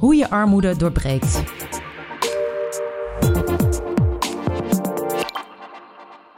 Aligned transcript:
Hoe 0.00 0.14
je 0.14 0.30
armoede 0.30 0.76
doorbreekt. 0.76 1.42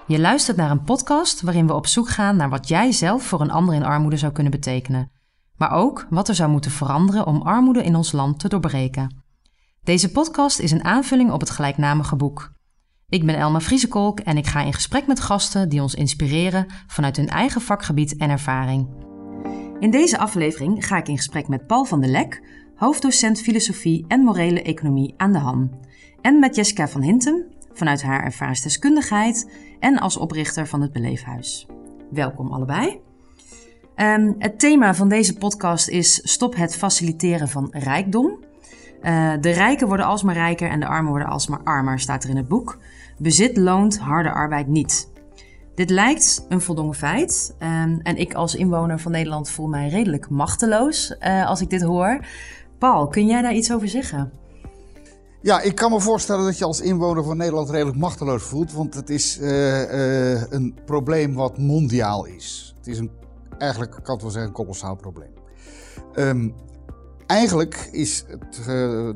Je 0.06 0.20
luistert 0.20 0.56
naar 0.56 0.70
een 0.70 0.82
podcast 0.82 1.40
waarin 1.40 1.66
we 1.66 1.74
op 1.74 1.86
zoek 1.86 2.08
gaan 2.08 2.36
naar 2.36 2.48
wat 2.48 2.68
jij 2.68 2.92
zelf 2.92 3.22
voor 3.22 3.40
een 3.40 3.50
ander 3.50 3.74
in 3.74 3.84
armoede 3.84 4.16
zou 4.16 4.32
kunnen 4.32 4.52
betekenen. 4.52 5.10
Maar 5.56 5.70
ook 5.70 6.06
wat 6.10 6.28
er 6.28 6.34
zou 6.34 6.50
moeten 6.50 6.70
veranderen 6.70 7.26
om 7.26 7.42
armoede 7.42 7.84
in 7.84 7.96
ons 7.96 8.12
land 8.12 8.38
te 8.38 8.48
doorbreken. 8.48 9.22
Deze 9.82 10.10
podcast 10.10 10.58
is 10.58 10.70
een 10.70 10.84
aanvulling 10.84 11.32
op 11.32 11.40
het 11.40 11.50
gelijknamige 11.50 12.16
boek. 12.16 12.52
Ik 13.08 13.26
ben 13.26 13.36
Elma 13.36 13.60
Vriesekolk 13.60 14.20
en 14.20 14.36
ik 14.36 14.46
ga 14.46 14.60
in 14.60 14.72
gesprek 14.72 15.06
met 15.06 15.20
gasten 15.20 15.68
die 15.68 15.82
ons 15.82 15.94
inspireren 15.94 16.66
vanuit 16.86 17.16
hun 17.16 17.28
eigen 17.28 17.60
vakgebied 17.60 18.16
en 18.16 18.30
ervaring. 18.30 18.88
In 19.78 19.90
deze 19.90 20.18
aflevering 20.18 20.86
ga 20.86 20.96
ik 20.96 21.08
in 21.08 21.16
gesprek 21.16 21.48
met 21.48 21.66
Paul 21.66 21.84
van 21.84 22.00
der 22.00 22.10
Lek, 22.10 22.42
hoofddocent 22.80 23.40
filosofie 23.40 24.04
en 24.08 24.20
morele 24.20 24.62
economie 24.62 25.14
aan 25.16 25.32
de 25.32 25.38
HAN. 25.38 25.70
En 26.20 26.38
met 26.38 26.56
Jessica 26.56 26.88
van 26.88 27.02
Hintem, 27.02 27.44
vanuit 27.72 28.02
haar 28.02 28.24
ervaringsdeskundigheid 28.24 29.50
en 29.80 29.98
als 29.98 30.16
oprichter 30.16 30.66
van 30.66 30.80
het 30.80 30.92
Beleefhuis. 30.92 31.66
Welkom 32.10 32.52
allebei. 32.52 33.00
Um, 33.96 34.34
het 34.38 34.58
thema 34.58 34.94
van 34.94 35.08
deze 35.08 35.36
podcast 35.36 35.88
is 35.88 36.20
Stop 36.22 36.56
het 36.56 36.76
faciliteren 36.76 37.48
van 37.48 37.68
rijkdom. 37.70 38.38
Uh, 39.02 39.32
de 39.40 39.50
rijken 39.50 39.86
worden 39.86 40.06
alsmaar 40.06 40.34
rijker 40.34 40.70
en 40.70 40.80
de 40.80 40.86
armen 40.86 41.10
worden 41.10 41.28
alsmaar 41.28 41.62
armer, 41.64 41.98
staat 41.98 42.24
er 42.24 42.30
in 42.30 42.36
het 42.36 42.48
boek. 42.48 42.78
Bezit 43.18 43.56
loont 43.56 43.98
harde 43.98 44.30
arbeid 44.32 44.66
niet. 44.66 45.10
Dit 45.74 45.90
lijkt 45.90 46.46
een 46.48 46.60
voldongen 46.60 46.94
feit. 46.94 47.56
Um, 47.58 48.00
en 48.02 48.16
ik 48.16 48.34
als 48.34 48.54
inwoner 48.54 49.00
van 49.00 49.12
Nederland 49.12 49.50
voel 49.50 49.66
mij 49.66 49.88
redelijk 49.88 50.28
machteloos 50.28 51.16
uh, 51.20 51.46
als 51.46 51.60
ik 51.60 51.70
dit 51.70 51.82
hoor. 51.82 52.20
Paul, 52.80 53.08
kun 53.08 53.26
jij 53.26 53.42
daar 53.42 53.54
iets 53.54 53.72
over 53.72 53.88
zeggen? 53.88 54.32
Ja, 55.42 55.60
ik 55.60 55.74
kan 55.74 55.90
me 55.90 56.00
voorstellen 56.00 56.44
dat 56.44 56.58
je 56.58 56.64
als 56.64 56.80
inwoner 56.80 57.24
van 57.24 57.36
Nederland 57.36 57.70
redelijk 57.70 57.96
machteloos 57.96 58.42
voelt. 58.42 58.72
Want 58.72 58.94
het 58.94 59.10
is 59.10 59.38
uh, 59.40 59.82
uh, 59.82 60.42
een 60.50 60.78
probleem 60.84 61.34
wat 61.34 61.58
mondiaal 61.58 62.24
is. 62.24 62.74
Het 62.76 62.86
is 62.86 62.98
een, 62.98 63.10
eigenlijk, 63.58 63.90
kan 63.90 64.14
het 64.14 64.22
wel 64.22 64.30
zeggen, 64.30 64.50
een 64.50 64.56
kolossaal 64.56 64.96
probleem. 64.96 65.32
Um, 66.14 66.54
eigenlijk 67.26 67.88
is 67.92 68.24
het, 68.28 68.58
uh, 68.58 68.66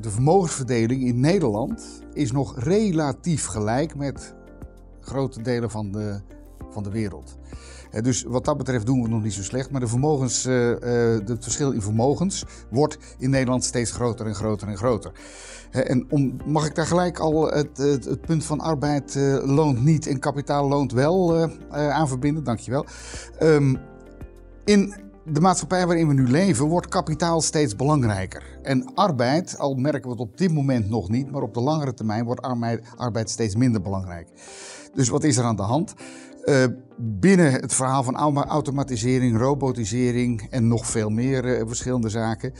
de 0.01 0.11
vermogensverdeling 0.11 1.03
in 1.03 1.20
Nederland 1.20 2.03
is 2.12 2.33
nog 2.33 2.59
relatief 2.59 3.47
gelijk 3.47 3.97
met 3.97 4.35
grote 5.01 5.42
delen 5.42 5.70
van 5.70 5.92
de, 5.92 6.20
van 6.75 6.83
de 6.83 6.91
wereld. 6.91 7.36
Dus 8.03 8.22
wat 8.22 8.44
dat 8.44 8.56
betreft 8.56 8.86
doen 8.86 9.03
we 9.03 9.08
nog 9.08 9.22
niet 9.22 9.33
zo 9.33 9.42
slecht. 9.42 9.70
Maar 9.70 9.80
de 9.80 9.86
vermogens, 9.86 10.47
uh, 10.47 10.70
uh, 10.70 10.77
het 11.27 11.42
verschil 11.42 11.70
in 11.70 11.83
vermogens 11.83 12.44
wordt 12.70 12.98
in 13.19 13.30
Nederland 13.30 13.64
steeds 13.64 13.91
groter 13.91 14.27
en 14.27 14.34
groter 14.34 14.69
en 14.69 14.77
groter. 14.77 15.12
En 15.70 16.06
om, 16.11 16.36
mag 16.47 16.67
ik 16.67 16.75
daar 16.75 16.86
gelijk 16.86 17.19
al 17.19 17.50
het, 17.50 17.77
het, 17.77 18.20
punt 18.20 18.45
van 18.45 18.61
arbeid 18.61 19.14
loont 19.45 19.84
niet 19.84 20.06
en 20.06 20.19
kapitaal 20.19 20.69
loont 20.69 20.92
wel 20.92 21.48
aan 21.70 22.08
verbinden? 22.08 22.45
Dankjewel. 22.45 22.86
Um, 23.42 23.78
in 24.64 24.95
de 25.25 25.41
maatschappij 25.41 25.86
waarin 25.86 26.08
we 26.08 26.14
nu 26.14 26.28
leven 26.28 26.67
wordt 26.67 26.89
kapitaal 26.89 27.41
steeds 27.41 27.77
belangrijker. 27.77 28.58
En 28.62 28.95
arbeid, 28.95 29.58
al 29.58 29.75
merken 29.75 30.02
we 30.02 30.11
het 30.11 30.19
op 30.19 30.39
dit 30.39 30.52
moment 30.52 30.89
nog 30.89 31.08
niet, 31.08 31.30
maar 31.30 31.42
op 31.42 31.55
de 31.55 31.61
langere 31.61 31.95
termijn 31.95 32.25
wordt 32.25 32.42
arbeid 32.97 33.30
steeds 33.30 33.56
minder 33.56 33.80
belangrijk. 33.80 34.28
Dus 34.95 35.08
wat 35.08 35.25
is 35.25 35.36
er 35.36 35.45
aan 35.45 35.56
de 35.56 35.62
hand? 35.62 35.95
Uh, 36.45 36.64
binnen 36.98 37.53
het 37.53 37.75
verhaal 37.75 38.03
van 38.03 38.17
automatisering, 38.45 39.39
robotisering 39.39 40.47
en 40.51 40.69
nog 40.69 40.86
veel 40.86 41.11
meer 41.11 41.45
uh, 41.45 41.62
verschillende 41.67 42.09
zaken, 42.09 42.53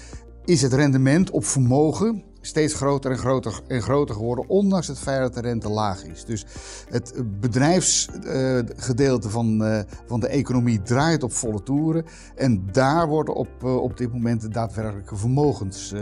is 0.45 0.63
het 0.63 0.73
rendement 0.73 1.31
op 1.31 1.45
vermogen 1.45 2.25
steeds 2.41 2.75
groter 2.75 3.11
en 3.11 3.19
groter 3.19 3.61
en 3.67 3.83
groter 3.83 4.15
geworden, 4.15 4.49
ondanks 4.49 4.87
het 4.87 4.99
feit 4.99 5.21
dat 5.21 5.35
de 5.35 5.41
rente 5.41 5.69
laag 5.69 6.05
is. 6.05 6.25
Dus 6.25 6.47
het 6.89 7.23
bedrijfsgedeelte 7.41 9.31
van, 9.31 9.63
uh, 9.63 9.81
van 10.07 10.21
de 10.21 10.29
economie 10.29 10.83
draait 10.83 11.23
op 11.23 11.33
volle 11.33 11.63
toeren. 11.63 12.05
En 12.35 12.69
daar 12.73 13.09
worden 13.09 13.35
op, 13.35 13.63
op 13.63 13.97
dit 13.97 14.13
moment 14.13 14.41
de 14.41 14.49
daadwerkelijke 14.49 15.17
vermogens 15.17 15.95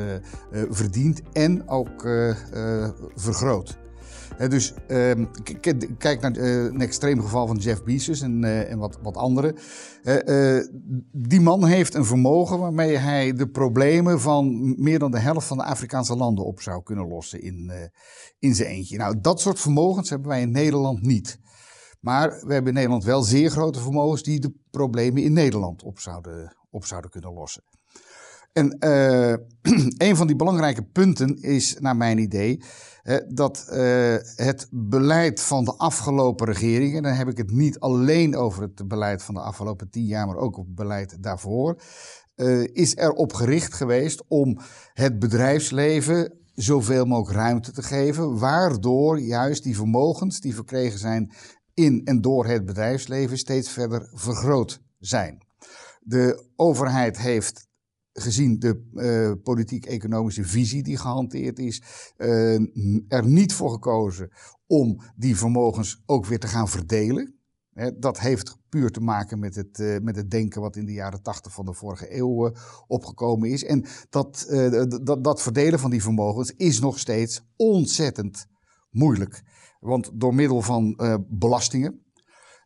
verdiend 0.71 1.23
en 1.33 1.69
ook 1.69 2.09
vergroot. 3.15 3.81
He, 4.37 4.49
dus 4.49 4.75
uh, 4.89 5.27
kijk 5.99 6.21
naar 6.21 6.37
uh, 6.37 6.65
een 6.65 6.81
extreem 6.81 7.21
geval 7.21 7.47
van 7.47 7.57
Jeff 7.57 7.85
Bezos 7.85 8.21
en, 8.21 8.43
uh, 8.43 8.71
en 8.71 8.79
wat, 8.79 8.99
wat 9.03 9.17
anderen. 9.17 9.57
Die 11.13 11.41
man 11.41 11.65
heeft 11.65 11.95
een 11.95 12.05
vermogen 12.05 12.59
waarmee 12.59 12.97
hij 12.97 13.33
de 13.33 13.49
problemen 13.49 14.21
van 14.21 14.75
meer 14.83 14.99
dan 14.99 15.11
de 15.11 15.19
helft 15.19 15.47
van 15.47 15.57
de 15.57 15.65
Afrikaanse 15.65 16.17
landen 16.17 16.45
op 16.45 16.61
zou 16.61 16.83
kunnen 16.83 17.09
lossen 17.09 17.43
in, 17.43 17.73
in 18.39 18.55
zijn 18.55 18.69
eentje. 18.69 18.97
Nou, 18.97 19.21
dat 19.21 19.41
soort 19.41 19.61
vermogens 19.61 20.11
hebben 20.11 20.29
wij 20.29 20.41
in 20.41 20.51
Nederland 20.51 21.03
niet. 21.03 21.39
Maar 22.01 22.29
we 22.29 22.53
hebben 22.53 22.67
in 22.67 22.75
Nederland 22.75 23.05
wel 23.05 23.23
zeer 23.23 23.51
grote 23.51 23.81
vermogens 23.81 24.23
die 24.23 24.41
de 24.41 24.55
problemen 24.71 25.23
in 25.23 25.33
Nederland 25.33 25.83
op 25.83 25.99
zouden, 25.99 26.57
op 26.71 26.85
zouden 26.85 27.11
kunnen 27.11 27.33
lossen. 27.33 27.63
En 28.53 28.77
een 30.07 30.17
van 30.17 30.27
die 30.27 30.37
belangrijke 30.37 30.83
punten 30.83 31.43
is, 31.43 31.77
naar 31.79 31.97
mijn 31.97 32.19
idee, 32.19 32.63
dat 33.29 33.67
uh, 33.71 33.77
het 34.37 34.69
beleid 34.71 35.41
van 35.41 35.65
de 35.65 35.77
afgelopen 35.77 36.47
regeringen, 36.47 37.03
dan 37.03 37.13
heb 37.13 37.29
ik 37.29 37.37
het 37.37 37.51
niet 37.51 37.81
alleen 37.81 38.37
over 38.37 38.63
het 38.63 38.89
beleid 38.89 39.23
van 39.23 39.35
de 39.35 39.41
afgelopen 39.41 39.91
tien 39.91 40.05
jaar, 40.05 40.27
maar 40.27 40.37
ook 40.37 40.57
het 40.57 40.75
beleid 40.75 41.23
daarvoor, 41.23 41.81
uh, 42.37 42.65
is 42.73 42.97
erop 42.97 43.33
gericht 43.33 43.75
geweest 43.75 44.25
om 44.29 44.59
het 44.93 45.19
bedrijfsleven 45.19 46.39
zoveel 46.55 47.05
mogelijk 47.05 47.39
ruimte 47.39 47.73
te 47.73 47.83
geven, 47.83 48.39
waardoor 48.39 49.21
juist 49.21 49.63
die 49.63 49.77
vermogens 49.77 50.41
die 50.41 50.55
verkregen 50.55 50.99
zijn 50.99 51.33
in 51.75 52.05
en 52.05 52.21
door 52.21 52.47
het 52.47 52.65
bedrijfsleven 52.65 53.39
steeds 53.39 53.71
verder 53.71 54.11
vergroot 54.13 54.83
zijn. 54.99 55.47
De 56.01 56.45
overheid 56.57 57.19
heeft 57.19 57.71
gezien 58.13 58.59
de 58.59 58.91
uh, 58.95 59.43
politiek-economische 59.43 60.45
visie 60.45 60.83
die 60.83 60.97
gehanteerd 60.97 61.59
is, 61.59 61.83
uh, 62.17 62.55
er 63.09 63.27
niet 63.27 63.53
voor 63.53 63.71
gekozen 63.71 64.31
om 64.67 65.01
die 65.17 65.37
vermogens 65.37 66.03
ook 66.07 66.27
weer 66.27 66.39
te 66.39 66.47
gaan 66.47 66.69
verdelen. 66.69 67.37
Dat 67.99 68.21
heeft 68.21 68.59
puur 68.69 68.91
te 68.91 69.01
maken 69.01 69.39
met 69.39 69.55
het, 69.55 69.79
uh, 69.79 69.99
met 69.99 70.17
het 70.17 70.31
denken 70.31 70.61
wat 70.61 70.77
in 70.77 70.85
de 70.85 70.93
jaren 70.93 71.23
tachtig 71.23 71.53
van 71.53 71.65
de 71.65 71.73
vorige 71.73 72.17
eeuw 72.17 72.53
opgekomen 72.87 73.51
is. 73.51 73.65
En 73.65 73.85
dat, 74.11 74.47
dat, 75.03 75.25
dat 75.25 75.43
verdelen 75.43 75.79
van 75.79 75.91
die 75.91 76.03
vermogens 76.03 76.53
is 76.57 76.81
nog 76.81 76.99
steeds 76.99 77.43
ontzettend 77.57 78.47
moeilijk. 78.91 79.43
Want 79.81 80.11
door 80.15 80.35
middel 80.35 80.63
van 80.63 80.99
belastingen, 81.29 82.03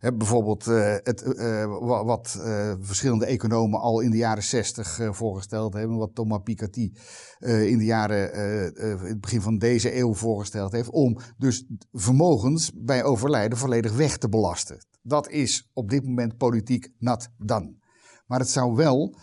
bijvoorbeeld 0.01 0.67
uh, 0.67 0.95
het, 1.03 1.25
uh, 1.27 1.79
wat 2.05 2.37
uh, 2.39 2.75
verschillende 2.81 3.27
economen 3.27 3.81
al 3.81 4.01
in 4.01 4.11
de 4.11 4.17
jaren 4.17 4.43
60 4.43 4.99
voorgesteld 5.11 5.73
hebben, 5.73 5.97
wat 5.97 6.15
Thomas 6.15 6.41
Piketty 6.43 6.93
in 7.39 7.79
de 7.79 7.85
jaren, 7.85 8.31
het 9.07 9.21
begin 9.21 9.41
van 9.41 9.59
deze 9.59 9.97
eeuw 9.97 10.15
voorgesteld 10.15 10.73
heeft, 10.73 10.91
om 10.91 11.19
dus 11.37 11.67
vermogens 11.93 12.73
bij 12.75 13.05
overlijden 13.05 13.59
volledig 13.59 13.97
weg 13.97 14.17
te 14.17 14.29
belasten. 14.29 14.87
Dat 15.03 15.29
is 15.29 15.71
op 15.73 15.91
dit 15.91 16.05
moment 16.05 16.37
politiek 16.37 16.93
nat 16.99 17.29
dan. 17.39 17.77
Maar 18.27 18.39
het 18.39 18.51
zou 18.51 18.75
wel 18.75 19.19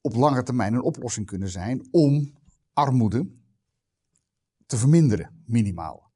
op 0.00 0.14
lange 0.14 0.42
termijn 0.42 0.74
een 0.74 0.82
oplossing 0.82 1.26
kunnen 1.26 1.48
zijn 1.48 1.88
om 1.90 2.32
armoede 2.72 3.30
te 4.66 4.76
verminderen, 4.76 5.42
minimaal. 5.46 6.09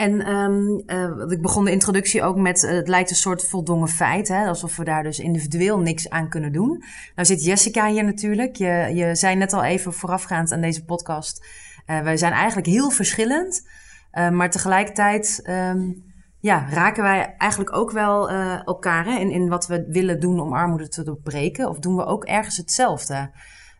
En 0.00 0.28
um, 0.34 0.82
uh, 0.86 1.30
ik 1.30 1.42
begon 1.42 1.64
de 1.64 1.70
introductie 1.70 2.22
ook 2.22 2.36
met, 2.36 2.62
uh, 2.62 2.70
het 2.70 2.88
lijkt 2.88 3.10
een 3.10 3.16
soort 3.16 3.44
voldongen 3.44 3.88
feit, 3.88 4.28
hè, 4.28 4.46
alsof 4.46 4.76
we 4.76 4.84
daar 4.84 5.02
dus 5.02 5.18
individueel 5.18 5.78
niks 5.78 6.10
aan 6.10 6.28
kunnen 6.28 6.52
doen. 6.52 6.84
Nou 7.14 7.26
zit 7.26 7.44
Jessica 7.44 7.88
hier 7.88 8.04
natuurlijk. 8.04 8.56
Je, 8.56 8.90
je 8.94 9.14
zei 9.14 9.36
net 9.36 9.52
al 9.52 9.64
even 9.64 9.92
voorafgaand 9.92 10.52
aan 10.52 10.60
deze 10.60 10.84
podcast, 10.84 11.46
uh, 11.86 12.00
wij 12.00 12.16
zijn 12.16 12.32
eigenlijk 12.32 12.66
heel 12.66 12.90
verschillend, 12.90 13.68
maar 14.12 14.50
tegelijkertijd 14.50 15.42
um, 15.48 16.04
ja, 16.38 16.68
raken 16.70 17.02
wij 17.02 17.34
eigenlijk 17.38 17.76
ook 17.76 17.90
wel 17.90 18.30
elkaar 18.64 19.04
hè, 19.04 19.18
in, 19.18 19.30
in 19.30 19.48
wat 19.48 19.66
we 19.66 19.86
willen 19.88 20.20
doen 20.20 20.40
om 20.40 20.52
armoede 20.52 20.88
te 20.88 21.02
doorbreken. 21.02 21.68
Of 21.68 21.78
doen 21.78 21.96
we 21.96 22.04
ook 22.04 22.24
ergens 22.24 22.56
hetzelfde? 22.56 23.30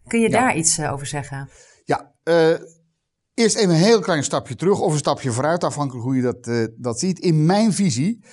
Kun 0.07 0.21
je 0.21 0.31
ja. 0.31 0.41
daar 0.41 0.57
iets 0.57 0.81
over 0.81 1.07
zeggen? 1.07 1.49
Ja, 1.85 2.13
Eerst 3.41 3.57
even 3.57 3.71
een 3.71 3.81
heel 3.81 4.01
klein 4.01 4.25
stapje 4.25 4.55
terug 4.55 4.81
of 4.81 4.93
een 4.93 4.99
stapje 4.99 5.33
vooruit, 5.33 5.65
afhankelijk 5.65 6.05
hoe 6.05 6.17
je 6.17 6.23
dat, 6.23 6.47
uh, 6.47 6.65
dat 6.77 6.99
ziet. 6.99 7.19
In 7.19 7.47
mijn 7.47 7.73
visie 7.73 8.25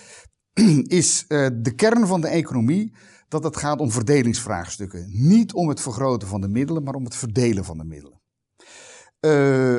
is 1.02 1.26
uh, 1.28 1.48
de 1.54 1.76
kern 1.76 2.08
van 2.08 2.22
de 2.22 2.28
economie 2.28 2.96
dat 3.28 3.44
het 3.44 3.58
gaat 3.58 3.80
om 3.80 3.92
verdelingsvraagstukken. 3.92 5.08
Niet 5.10 5.54
om 5.54 5.70
het 5.70 5.82
vergroten 5.82 6.28
van 6.28 6.42
de 6.42 6.48
middelen, 6.48 6.84
maar 6.84 6.94
om 6.94 7.04
het 7.04 7.16
verdelen 7.16 7.66
van 7.66 7.78
de 7.78 7.84
middelen. 7.84 8.22
Uh, 9.20 9.76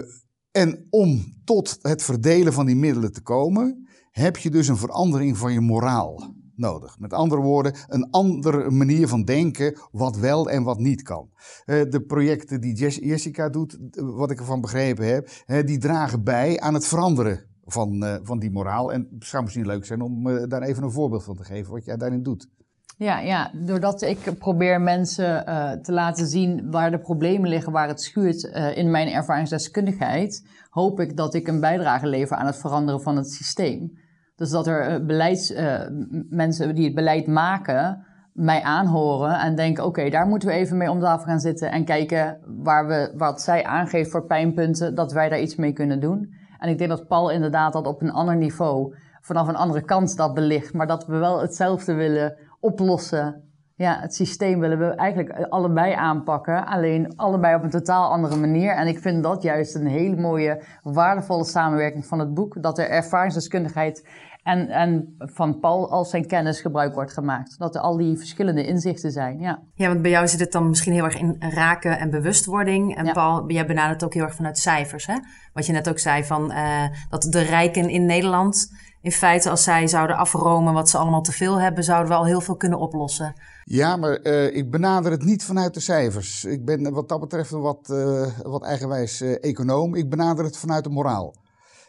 en 0.50 0.86
om 0.90 1.36
tot 1.44 1.78
het 1.82 2.02
verdelen 2.02 2.52
van 2.52 2.66
die 2.66 2.76
middelen 2.76 3.12
te 3.12 3.22
komen, 3.22 3.88
heb 4.10 4.36
je 4.36 4.50
dus 4.50 4.69
een 4.69 4.76
verandering 4.76 5.36
van 5.36 5.52
je 5.52 5.60
moraal 5.60 6.34
nodig. 6.58 6.99
Met 6.99 7.12
andere 7.12 7.40
woorden, 7.40 7.75
een 7.88 8.10
andere 8.10 8.70
manier 8.70 9.08
van 9.08 9.25
denken 9.25 9.78
wat 9.93 10.16
wel 10.16 10.50
en 10.50 10.62
wat 10.62 10.78
niet 10.78 11.02
kan. 11.02 11.31
Eh, 11.64 11.82
de 11.90 12.00
projecten 12.00 12.60
die 12.60 12.75
Jessica 12.75 13.49
doet, 13.49 13.78
wat 13.94 14.31
ik 14.31 14.38
ervan 14.38 14.60
begrepen 14.60 15.06
heb, 15.06 15.28
die 15.66 15.78
dragen 15.78 16.25
bij 16.25 16.60
aan 16.60 16.75
het 16.75 16.87
veranderen 16.87 17.40
van, 17.64 18.05
eh, 18.05 18.16
van 18.22 18.38
die 18.38 18.50
moraal. 18.50 18.93
En 18.93 19.08
het 19.19 19.25
zou 19.25 19.43
misschien 19.43 19.66
leuk 19.66 19.84
zijn 19.84 20.00
om 20.00 20.28
eh, 20.28 20.49
daar 20.49 20.62
even 20.62 20.82
een 20.82 20.90
voorbeeld 20.90 21.25
van 21.25 21.37
te 21.37 21.44
geven 21.44 21.72
wat 21.72 21.84
jij 21.84 21.96
daarin 21.96 22.22
doet. 22.22 22.49
Ja, 22.96 23.19
ja, 23.19 23.50
doordat 23.54 24.02
ik 24.02 24.38
probeer 24.38 24.81
mensen 24.81 25.44
te 25.82 25.93
laten 25.93 26.26
zien 26.26 26.70
waar 26.70 26.90
de 26.90 26.99
problemen 26.99 27.49
liggen, 27.49 27.72
waar 27.72 27.88
het 27.88 28.02
schuurt 28.02 28.43
in 28.75 28.90
mijn 28.90 29.08
ervaringsdeskundigheid, 29.08 30.46
hoop 30.70 31.00
ik 31.00 31.16
dat 31.16 31.34
ik 31.34 31.49
een 31.49 31.61
bijdrage 31.61 32.06
lever 32.06 32.37
aan 32.37 32.46
het 32.46 32.56
veranderen 32.56 33.00
van 33.00 33.16
het 33.16 33.31
systeem. 33.31 33.93
Dus 34.38 34.50
dat 34.50 34.67
er 34.67 34.90
uh, 34.90 35.06
beleidsmensen 35.06 36.69
uh, 36.69 36.75
die 36.75 36.85
het 36.85 36.94
beleid 36.94 37.26
maken 37.26 38.06
mij 38.32 38.62
aanhoren 38.62 39.38
en 39.38 39.55
denken: 39.55 39.85
oké, 39.85 40.11
daar 40.11 40.26
moeten 40.26 40.49
we 40.49 40.55
even 40.55 40.76
mee 40.76 40.90
om 40.90 41.00
tafel 41.00 41.26
gaan 41.26 41.40
zitten 41.40 41.70
en 41.70 41.85
kijken 41.85 42.38
waar 42.46 42.87
we, 42.87 43.12
wat 43.17 43.40
zij 43.40 43.64
aangeeft 43.64 44.11
voor 44.11 44.26
pijnpunten, 44.26 44.94
dat 44.94 45.12
wij 45.12 45.29
daar 45.29 45.40
iets 45.40 45.56
mee 45.56 45.73
kunnen 45.73 46.00
doen. 46.00 46.35
En 46.58 46.69
ik 46.69 46.79
denk 46.79 46.90
dat 46.90 47.06
Paul 47.06 47.31
inderdaad 47.31 47.73
dat 47.73 47.87
op 47.87 48.02
een 48.02 48.12
ander 48.12 48.37
niveau, 48.37 48.94
vanaf 49.20 49.49
een 49.49 49.56
andere 49.56 49.85
kant 49.85 50.17
dat 50.17 50.35
belicht, 50.35 50.75
maar 50.75 50.87
dat 50.87 51.06
we 51.06 51.17
wel 51.17 51.40
hetzelfde 51.40 51.94
willen 51.94 52.37
oplossen. 52.61 53.43
Ja, 53.75 54.00
het 54.00 54.14
systeem 54.14 54.61
willen 54.61 54.79
we 54.79 54.85
eigenlijk 54.85 55.46
allebei 55.49 55.93
aanpakken, 55.93 56.67
alleen 56.67 57.17
allebei 57.17 57.55
op 57.55 57.62
een 57.62 57.70
totaal 57.70 58.11
andere 58.11 58.37
manier. 58.37 58.70
En 58.70 58.87
ik 58.87 58.99
vind 58.99 59.23
dat 59.23 59.43
juist 59.43 59.75
een 59.75 59.87
hele 59.87 60.17
mooie, 60.17 60.62
waardevolle 60.82 61.44
samenwerking 61.44 62.06
van 62.06 62.19
het 62.19 62.35
boek. 62.35 62.62
Dat 62.62 62.79
er 62.79 62.88
ervaringsdeskundigheid 62.88 64.08
en, 64.49 64.69
en 64.69 65.17
van 65.19 65.59
Paul 65.61 65.91
als 65.91 66.11
zijn 66.11 66.27
kennis 66.27 66.61
gebruik 66.61 66.95
wordt 66.95 67.12
gemaakt. 67.12 67.59
Dat 67.59 67.75
er 67.75 67.81
al 67.81 67.97
die 67.97 68.19
verschillende 68.19 68.67
inzichten 68.67 69.11
zijn. 69.11 69.41
Ja, 69.41 69.62
ja 69.75 69.89
want 69.89 70.03
bij 70.03 70.11
jou 70.11 70.29
zit 70.29 70.41
het 70.41 70.53
dan 70.53 70.69
misschien 70.69 70.93
heel 70.93 71.05
erg 71.05 71.19
in 71.19 71.37
raken 71.39 71.99
en 71.99 72.11
bewustwording. 72.11 72.97
En 72.97 73.12
Paul, 73.12 73.50
jij 73.50 73.67
benadert 73.67 74.05
ook 74.05 74.15
heel 74.15 74.23
erg 74.23 74.35
vanuit 74.35 74.59
cijfers. 74.59 75.06
Hè? 75.06 75.15
Wat 75.53 75.67
je 75.67 75.73
net 75.73 75.89
ook 75.89 75.99
zei 75.99 76.25
van 76.25 76.50
uh, 76.50 76.85
dat 77.09 77.23
de 77.23 77.41
rijken 77.41 77.89
in 77.89 78.06
Nederland. 78.06 78.73
In 79.00 79.12
feite, 79.12 79.50
als 79.50 79.62
zij 79.62 79.87
zouden 79.87 80.17
afromen 80.17 80.73
wat 80.73 80.89
ze 80.89 80.99
allemaal 80.99 81.23
te 81.23 81.33
veel 81.33 81.61
hebben, 81.61 81.85
zouden 81.85 82.09
we 82.09 82.19
al 82.19 82.27
heel 82.27 82.41
veel 82.41 82.56
kunnen 82.56 82.79
oplossen. 82.79 83.35
Ja, 83.65 83.97
maar 83.97 84.19
uh, 84.23 84.56
ik 84.56 84.71
benader 84.71 85.11
het 85.11 85.25
niet 85.25 85.45
vanuit 85.45 85.75
de 85.75 85.81
cijfers. 85.81 86.45
Ik 86.45 86.65
ben 86.65 86.93
wat 86.93 87.09
dat 87.09 87.21
betreft 87.21 87.53
een 87.53 87.61
wat, 87.61 87.89
uh, 87.93 88.27
wat 88.43 88.65
eigenwijs 88.65 89.21
econoom. 89.21 89.95
Ik 89.95 90.11
benader 90.11 90.45
het 90.45 90.56
vanuit 90.56 90.85
de 90.85 90.91
moraal. 90.91 91.35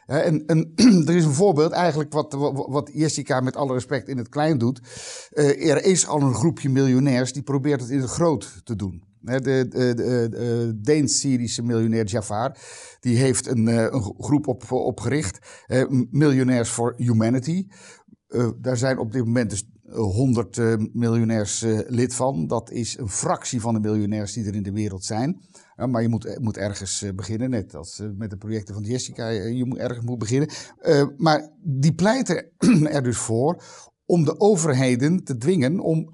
En, 0.10 0.46
en, 0.46 0.72
er 1.08 1.16
is 1.16 1.26
een 1.26 1.34
voorbeeld, 1.34 1.72
eigenlijk 1.72 2.14
wat, 2.14 2.36
wat 2.70 2.90
Jessica 2.94 3.40
met 3.40 3.56
alle 3.56 3.74
respect 3.74 4.08
in 4.08 4.18
het 4.18 4.30
klein 4.30 4.58
doet. 4.58 4.82
Uh, 5.34 5.70
er 5.70 5.84
is 5.84 6.08
al 6.08 6.22
een 6.22 6.34
groepje 6.34 6.70
miljonairs 6.70 7.34
die 7.34 7.44
probeert 7.44 7.82
het 7.82 7.90
in 7.90 8.00
het 8.00 8.10
groot 8.10 8.62
te 8.64 8.76
doen. 8.76 9.04
De, 9.22 9.42
de, 9.42 9.68
de, 9.68 9.94
de 9.96 10.74
Deens-Syrische 10.82 11.64
miljonair 11.64 12.06
Jafar, 12.06 12.58
die 13.00 13.18
heeft 13.18 13.48
een, 13.48 13.68
eh, 13.68 13.88
een 13.90 14.16
groep 14.18 14.48
op, 14.48 14.72
opgericht, 14.72 15.40
Millionaires 16.12 16.70
for 16.70 16.94
Humanity. 16.98 17.68
Daar 18.62 18.78
zijn 18.78 18.98
op 18.98 19.12
dit 19.12 19.26
moment 19.26 19.50
dus 19.50 19.64
100 19.92 20.58
miljonairs 20.94 21.66
lid 21.88 22.16
van. 22.16 22.48
Dat 22.48 22.72
is 22.72 22.98
een 22.98 23.10
fractie 23.10 23.62
van 23.62 23.74
de 23.74 23.80
miljonairs 23.80 24.34
die 24.34 24.46
er 24.46 24.56
in 24.56 24.64
de 24.64 24.72
wereld 24.72 25.06
zijn 25.06 25.42
maar 25.88 26.02
je 26.02 26.10
moet, 26.10 26.40
moet 26.40 26.58
ergens 26.58 27.02
eh, 27.02 27.14
beginnen, 27.14 27.50
net 27.50 27.76
als 27.76 28.00
eh, 28.00 28.08
met 28.18 28.30
de 28.30 28.38
projecten 28.38 28.74
van 28.74 28.84
Jessica. 28.84 29.30
Eh, 29.30 29.58
je 29.58 29.66
moet 29.66 29.78
ergens 29.78 30.06
moet 30.06 30.20
beginnen. 30.20 30.50
maar 31.18 31.52
die 31.62 31.94
pleiten 31.94 32.52
er 32.96 33.04
dus 33.04 33.18
voor 33.18 33.64
om 34.06 34.26
de 34.26 34.40
overheden 34.40 35.24
te 35.24 35.38
dwingen 35.38 35.80
om 35.80 36.14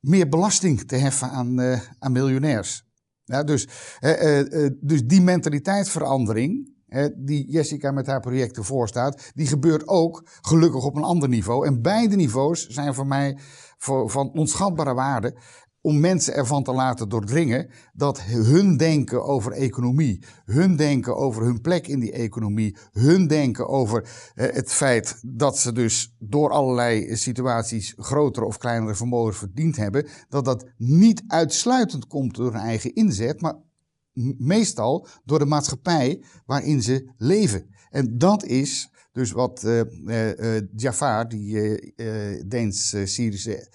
meer 0.00 0.28
belasting 0.28 0.80
te 0.80 0.96
heffen 0.96 1.30
aan, 1.30 1.60
aan 1.98 2.12
miljonairs. 2.12 2.84
Ja, 3.24 3.44
dus, 3.44 3.68
dus 4.80 5.04
die 5.04 5.20
mentaliteitsverandering, 5.20 6.74
die 7.16 7.50
Jessica 7.50 7.90
met 7.90 8.06
haar 8.06 8.20
projecten 8.20 8.64
voorstaat, 8.64 9.30
die 9.34 9.46
gebeurt 9.46 9.88
ook 9.88 10.28
gelukkig 10.40 10.84
op 10.84 10.96
een 10.96 11.02
ander 11.02 11.28
niveau. 11.28 11.66
En 11.66 11.82
beide 11.82 12.16
niveaus 12.16 12.66
zijn 12.66 12.94
voor 12.94 13.06
mij 13.06 13.38
van 14.06 14.30
onschatbare 14.32 14.94
waarde 14.94 15.36
om 15.86 16.00
mensen 16.00 16.34
ervan 16.34 16.62
te 16.62 16.72
laten 16.72 17.08
doordringen 17.08 17.68
dat 17.92 18.20
hun 18.20 18.76
denken 18.76 19.24
over 19.24 19.52
economie, 19.52 20.22
hun 20.44 20.76
denken 20.76 21.16
over 21.16 21.42
hun 21.42 21.60
plek 21.60 21.86
in 21.86 22.00
die 22.00 22.12
economie, 22.12 22.76
hun 22.92 23.26
denken 23.26 23.68
over 23.68 24.08
eh, 24.34 24.52
het 24.52 24.72
feit 24.72 25.18
dat 25.22 25.58
ze 25.58 25.72
dus 25.72 26.14
door 26.18 26.50
allerlei 26.50 27.16
situaties 27.16 27.94
grotere 27.96 28.46
of 28.46 28.58
kleinere 28.58 28.94
vermogens 28.94 29.36
verdiend 29.36 29.76
hebben, 29.76 30.08
dat 30.28 30.44
dat 30.44 30.66
niet 30.76 31.22
uitsluitend 31.26 32.06
komt 32.06 32.34
door 32.34 32.52
hun 32.52 32.60
eigen 32.60 32.94
inzet, 32.94 33.40
maar 33.40 33.54
meestal 34.38 35.06
door 35.24 35.38
de 35.38 35.44
maatschappij 35.44 36.24
waarin 36.46 36.82
ze 36.82 37.10
leven. 37.16 37.74
En 37.96 38.18
dat 38.18 38.44
is 38.44 38.90
dus 39.12 39.32
wat 39.32 39.62
uh, 39.64 39.80
uh, 40.04 40.60
Jafar, 40.76 41.28
die 41.28 41.94
Deens-Syrische 42.46 43.68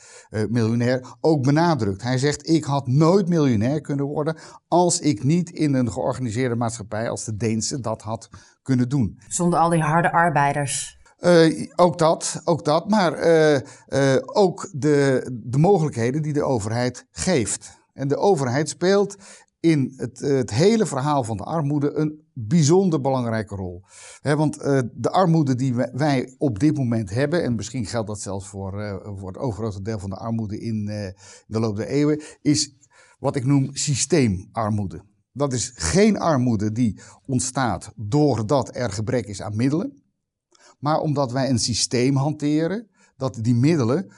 miljonair, 0.50 1.16
ook 1.22 1.44
benadrukt. 1.44 2.02
Hij 2.02 2.18
zegt, 2.18 2.50
ik 2.50 2.64
had 2.64 2.88
nooit 2.88 3.30
miljonair 3.30 3.82
kunnen 3.82 4.06
worden 4.06 4.38
als 4.68 5.00
ik 5.00 5.24
niet 5.24 5.50
in 5.50 5.74
een 5.74 5.92
georganiseerde 5.92 6.56
maatschappij 6.56 7.10
als 7.10 7.26
de 7.26 7.36
Deense 7.36 7.80
dat 7.80 8.02
had 8.02 8.30
kunnen 8.62 8.90
doen. 8.90 9.20
Zonder 9.28 9.60
al 9.60 9.70
die 9.70 9.82
harde 9.82 10.12
arbeiders. 10.12 11.00
Uh, 11.20 11.68
ook 11.76 11.98
dat, 11.98 12.42
ook 12.44 12.66
dat, 12.66 12.90
maar 12.90 13.28
uh, 13.28 13.54
uh, 13.54 14.16
ook 14.26 14.70
de, 14.74 15.30
de 15.44 15.58
mogelijkheden 15.58 16.22
die 16.22 16.34
de 16.34 16.44
overheid 16.44 17.06
geeft. 17.12 17.80
En 17.94 18.08
de 18.08 18.18
overheid 18.18 18.70
speelt 18.70 19.16
in 19.60 19.94
het, 19.98 20.20
het 20.20 20.52
hele 20.52 20.86
verhaal 20.86 21.24
van 21.24 21.38
de 21.38 21.44
armoede 21.44 21.94
een 21.94 22.21
bijzonder 22.34 23.02
belangrijke 23.02 23.56
rol. 23.56 23.84
want 24.22 24.58
uh, 24.58 24.80
de 24.94 25.10
armoede 25.10 25.56
die 25.56 25.74
wij 25.94 26.36
op 26.38 26.60
dit 26.60 26.78
moment 26.78 27.10
hebben, 27.10 27.44
en 27.44 27.56
misschien 27.56 27.86
geldt 27.86 28.08
dat 28.08 28.22
zelfs 28.22 28.48
voor, 28.48 28.82
uh, 28.82 28.96
voor 29.18 29.28
het 29.28 29.38
overgrote 29.38 29.82
deel 29.82 30.00
van 30.00 30.10
de 30.10 30.16
armoede 30.16 30.60
in 30.60 30.88
uh, 30.88 31.08
de 31.48 31.60
loop 31.60 31.76
der 31.76 31.88
eeuwen, 31.88 32.22
is 32.42 32.76
wat 33.20 33.36
ik 33.36 33.46
noem 33.46 33.76
systeemarmoede. 33.76 35.04
Dat 35.34 35.54
is 35.54 35.72
geen 35.76 36.20
armoede 36.20 36.72
die 36.72 37.00
ontstaat 37.26 37.94
doordat 37.96 38.76
er 38.76 38.92
gebrek 38.92 39.26
is 39.26 39.42
aan 39.42 39.56
middelen, 39.56 40.04
maar 40.80 41.00
omdat 41.00 41.32
wij 41.32 41.50
een 41.50 41.60
systeem 41.60 42.16
hanteren 42.16 42.88
dat 43.18 43.40
die 43.42 43.56
middelen 43.56 44.12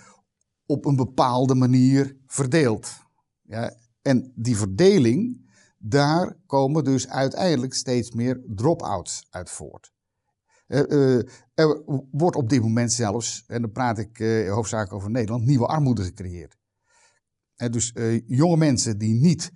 op 0.66 0.86
een 0.86 0.96
bepaalde 0.96 1.56
manier 1.56 2.18
verdeelt. 2.26 2.92
Ja, 3.42 3.76
en 4.02 4.32
die 4.36 4.58
verdeling 4.58 5.43
daar 5.86 6.36
komen 6.46 6.84
dus 6.84 7.10
uiteindelijk 7.10 7.74
steeds 7.74 8.12
meer 8.12 8.42
drop-outs 8.46 9.28
uit 9.30 9.50
voort. 9.50 9.92
Uh, 10.68 11.18
er 11.54 11.84
wordt 12.12 12.36
op 12.36 12.50
dit 12.50 12.62
moment 12.62 12.92
zelfs, 12.92 13.44
en 13.48 13.62
dan 13.62 13.72
praat 13.72 13.98
ik 13.98 14.20
uh, 14.20 14.54
hoofdzakelijk 14.54 14.94
over 14.94 15.12
Nederland, 15.12 15.46
nieuwe 15.46 15.66
armoede 15.66 16.04
gecreëerd. 16.04 16.58
dus 17.56 17.94
jonge 18.26 18.58
mensen 18.58 18.98
die 18.98 19.14
niet 19.14 19.52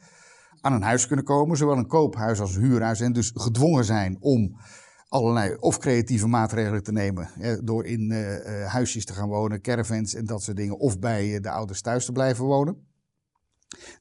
aan 0.62 0.74
een 0.74 0.82
huis 0.82 1.08
kunnen 1.08 1.26
komen, 1.26 1.58
zowel 1.58 1.78
een 1.78 1.88
koophuis 1.88 2.40
als 2.40 2.56
een 2.56 2.62
huurhuis, 2.62 3.00
en 3.00 3.14
dus 3.14 3.32
gedwongen 3.34 3.86
zijn 3.86 4.18
om 4.20 4.60
allerlei 5.08 5.56
of 5.56 5.78
creatieve 5.78 6.28
maatregelen 6.28 6.84
te 6.84 6.92
nemen. 6.92 7.30
door 7.64 7.86
in 7.86 8.12
huisjes 8.66 9.06
te 9.06 9.14
gaan 9.14 9.30
wonen, 9.30 9.62
caravans 9.62 10.14
en 10.14 10.26
dat 10.26 10.44
soort 10.44 10.58
dingen, 10.58 10.80
of 10.80 11.00
bij 11.00 11.40
de 11.40 11.50
ouders 11.50 11.82
thuis 11.82 12.06
te 12.06 12.12
blijven 12.12 12.46
wonen. 12.46 12.87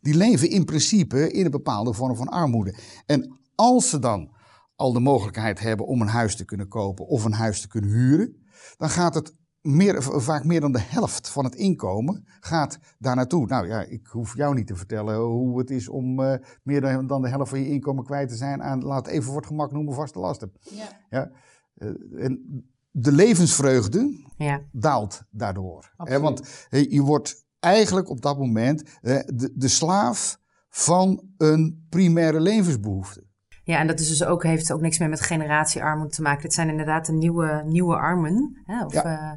Die 0.01 0.15
leven 0.15 0.51
in 0.51 0.65
principe 0.65 1.33
in 1.33 1.45
een 1.45 1.51
bepaalde 1.51 1.93
vorm 1.93 2.17
van 2.17 2.29
armoede. 2.29 2.79
En 3.07 3.39
als 3.55 3.91
ze 3.91 3.99
dan 3.99 4.35
al 4.77 4.93
de 4.93 5.01
mogelijkheid 5.01 5.61
hebben 5.61 5.87
om 5.87 6.01
een 6.01 6.09
huis 6.09 6.37
te 6.37 6.45
kunnen 6.45 6.69
kopen 6.69 7.07
of 7.07 7.25
een 7.25 7.33
huis 7.33 7.61
te 7.61 7.69
kunnen 7.69 7.91
huren, 7.91 8.47
dan 8.77 8.91
gaat 8.91 9.15
het 9.15 9.35
meer, 9.67 10.03
vaak 10.03 10.45
meer 10.45 10.61
dan 10.61 10.73
de 10.73 10.81
helft 10.81 11.29
van 11.29 11.45
het 11.45 11.55
inkomen 11.55 12.25
gaat 12.41 12.79
daar 12.99 13.17
naartoe. 13.17 13.47
Nou 13.47 13.67
ja, 13.67 13.83
ik 13.83 14.07
hoef 14.07 14.37
jou 14.37 14.55
niet 14.55 14.67
te 14.67 14.77
vertellen 14.77 15.17
hoe 15.17 15.59
het 15.59 15.71
is 15.71 15.89
om 15.89 16.21
uh, 16.21 16.35
meer 16.63 17.07
dan 17.07 17.23
de 17.23 17.29
helft 17.29 17.51
van 17.51 17.61
je 17.61 17.69
inkomen 17.69 18.05
kwijt 18.05 18.29
te 18.29 18.37
zijn 18.37 18.63
aan, 18.63 18.85
laat 18.85 19.07
even 19.07 19.25
voor 19.25 19.37
het 19.37 19.47
gemak 19.47 19.73
noemen, 19.73 19.95
vaste 19.95 20.19
lasten. 20.19 20.53
Ja. 20.61 20.89
ja 21.11 21.31
uh, 21.75 22.25
en 22.25 22.65
de 22.91 23.13
levensvreugde 23.13 24.25
ja. 24.37 24.63
daalt 24.73 25.23
daardoor. 25.31 25.93
Hè, 25.97 26.21
want 26.21 26.67
je 26.69 27.03
wordt 27.03 27.46
eigenlijk 27.61 28.09
op 28.09 28.21
dat 28.21 28.39
moment 28.39 28.99
de, 29.01 29.53
de 29.55 29.69
slaaf 29.69 30.39
van 30.69 31.23
een 31.37 31.87
primaire 31.89 32.41
levensbehoefte. 32.41 33.25
Ja, 33.63 33.79
en 33.79 33.87
dat 33.87 34.01
is 34.01 34.09
dus 34.09 34.25
ook, 34.25 34.43
heeft 34.43 34.73
ook 34.73 34.81
niks 34.81 34.99
meer 34.99 35.09
met 35.09 35.21
generatiearmoede 35.21 36.13
te 36.13 36.23
maken. 36.23 36.43
Het 36.43 36.55
zijn 36.55 36.69
inderdaad 36.69 37.07
de 37.07 37.13
nieuwe, 37.13 37.63
nieuwe 37.65 37.97
armen. 37.97 38.63
Hè? 38.65 38.85
Of 38.85 38.95
uh, 38.95 39.33